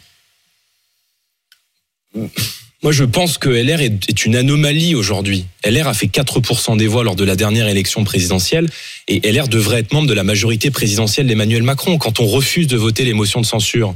Moi, 2.84 2.92
je 2.92 3.04
pense 3.04 3.38
que 3.38 3.48
LR 3.48 3.80
est, 3.80 4.26
une 4.26 4.36
anomalie 4.36 4.96
aujourd'hui. 4.96 5.46
LR 5.64 5.88
a 5.88 5.94
fait 5.94 6.08
4% 6.08 6.78
des 6.78 6.88
voix 6.88 7.04
lors 7.04 7.16
de 7.16 7.24
la 7.24 7.36
dernière 7.36 7.68
élection 7.68 8.04
présidentielle 8.04 8.68
et 9.08 9.32
LR 9.32 9.48
devrait 9.48 9.82
être 9.82 9.94
membre 9.94 10.08
de 10.08 10.16
la 10.16 10.24
majorité 10.24 10.72
présidentielle 10.72 11.28
d'Emmanuel 11.28 11.62
Macron. 11.62 12.00
Quand 12.00 12.20
on 12.20 12.26
refuse 12.26 12.66
de 12.66 12.78
voter 12.78 13.06
les 13.06 13.14
motions 13.14 13.40
de 13.40 13.46
censure, 13.46 13.94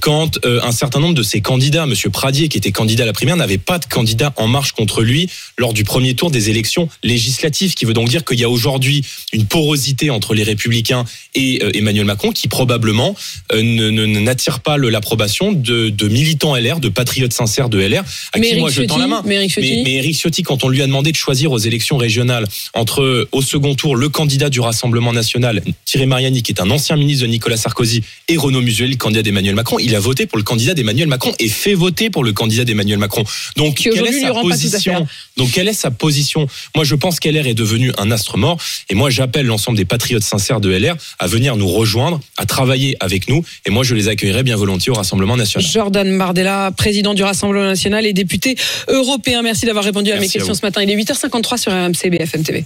quand 0.00 0.38
euh, 0.44 0.60
un 0.62 0.72
certain 0.72 1.00
nombre 1.00 1.14
de 1.14 1.22
ses 1.22 1.40
candidats, 1.40 1.86
Monsieur 1.86 2.10
Pradier, 2.10 2.48
qui 2.48 2.56
était 2.58 2.72
candidat 2.72 3.02
à 3.04 3.06
la 3.06 3.12
primaire, 3.12 3.36
n'avait 3.36 3.58
pas 3.58 3.78
de 3.78 3.84
candidat 3.84 4.32
en 4.36 4.48
marche 4.48 4.72
contre 4.72 5.02
lui 5.02 5.28
lors 5.58 5.72
du 5.72 5.84
premier 5.84 6.14
tour 6.14 6.30
des 6.30 6.50
élections 6.50 6.88
législatives, 7.04 7.70
ce 7.70 7.76
qui 7.76 7.84
veut 7.84 7.92
donc 7.94 8.08
dire 8.08 8.24
qu'il 8.24 8.38
y 8.40 8.44
a 8.44 8.48
aujourd'hui 8.48 9.04
une 9.32 9.46
porosité 9.46 10.10
entre 10.10 10.34
les 10.34 10.42
Républicains 10.42 11.04
et 11.34 11.60
euh, 11.62 11.70
Emmanuel 11.74 12.04
Macron, 12.06 12.32
qui 12.32 12.48
probablement 12.48 13.14
euh, 13.52 13.62
ne- 13.62 14.06
n'attire 14.20 14.60
pas 14.60 14.76
l'approbation 14.78 15.52
de, 15.52 15.88
de 15.90 16.08
militants 16.08 16.56
LR, 16.56 16.80
de 16.80 16.88
patriotes 16.88 17.32
sincères 17.32 17.68
de 17.68 17.78
LR, 17.78 18.02
à 18.32 18.38
Mais 18.38 18.50
qui 18.50 18.56
moi 18.58 18.70
Éric 18.70 18.82
je 18.82 18.86
tends 18.86 18.96
la 18.98 19.04
Ciotti, 19.06 19.10
main. 19.10 19.22
mais 19.26 19.34
Éric 19.36 19.50
Ciotti 19.52 19.70
Mais, 19.76 19.82
mais 19.84 19.94
Éric 19.96 20.16
Ciotti, 20.18 20.42
quand 20.42 20.64
on 20.64 20.68
lui 20.68 20.82
a 20.82 20.86
demandé 20.86 21.12
de 21.12 21.16
choisir 21.16 21.52
aux 21.52 21.58
élections 21.58 21.96
régionales 21.96 22.46
entre 22.74 23.02
euh, 23.02 23.28
au 23.32 23.42
second 23.42 23.74
tour 23.74 23.96
le 23.96 24.08
candidat 24.08 24.48
du 24.50 24.60
Rassemblement 24.60 25.12
national, 25.12 25.62
Thierry 25.84 26.06
Mariani, 26.06 26.42
qui 26.42 26.52
est 26.52 26.60
un 26.60 26.70
ancien 26.70 26.96
ministre 26.96 27.22
de 27.26 27.30
Nicolas 27.30 27.56
Sarkozy, 27.56 28.02
et 28.28 28.36
Renaud 28.36 28.60
Muselier, 28.62 28.92
le 28.92 28.96
candidat 28.96 29.22
d'Emmanuel 29.22 29.54
Macron, 29.54 29.65
il 29.80 29.94
a 29.94 30.00
voté 30.00 30.26
pour 30.26 30.38
le 30.38 30.44
candidat 30.44 30.74
d'Emmanuel 30.74 31.08
Macron 31.08 31.32
et 31.38 31.48
fait 31.48 31.74
voter 31.74 32.10
pour 32.10 32.24
le 32.24 32.32
candidat 32.32 32.64
d'Emmanuel 32.64 32.98
Macron. 32.98 33.24
Donc 33.56 33.76
quelle 33.76 34.06
est 34.06 34.20
sa 34.20 34.32
position 34.32 35.06
Donc 35.36 35.50
quelle 35.52 35.68
est 35.68 35.72
sa 35.72 35.90
position? 35.90 36.46
Moi 36.74 36.84
je 36.84 36.94
pense 36.94 37.20
qu'LR 37.20 37.46
est 37.46 37.54
devenu 37.54 37.92
un 37.98 38.10
astre 38.10 38.38
mort 38.38 38.58
et 38.88 38.94
moi 38.94 39.10
j'appelle 39.10 39.46
l'ensemble 39.46 39.76
des 39.76 39.84
patriotes 39.84 40.22
sincères 40.22 40.60
de 40.60 40.70
LR 40.70 40.96
à 41.18 41.26
venir 41.26 41.56
nous 41.56 41.68
rejoindre, 41.68 42.20
à 42.36 42.46
travailler 42.46 42.96
avec 43.00 43.28
nous 43.28 43.44
et 43.66 43.70
moi 43.70 43.84
je 43.84 43.94
les 43.94 44.08
accueillerai 44.08 44.42
bien 44.42 44.56
volontiers 44.56 44.90
au 44.92 44.94
Rassemblement 44.94 45.36
national. 45.36 45.68
Jordan 45.68 46.18
Bardella, 46.18 46.70
président 46.76 47.14
du 47.14 47.22
Rassemblement 47.22 47.66
national 47.66 48.06
et 48.06 48.12
député 48.12 48.56
européen. 48.88 49.42
Merci 49.42 49.66
d'avoir 49.66 49.84
répondu 49.84 50.10
à 50.10 50.14
mes 50.14 50.20
Merci 50.20 50.38
questions 50.38 50.54
ce 50.54 50.62
matin. 50.62 50.82
Il 50.82 50.90
est 50.90 50.96
8h53 50.96 51.58
sur 51.58 51.72
RMC 51.72 52.10
BFM 52.10 52.42
TV. 52.42 52.64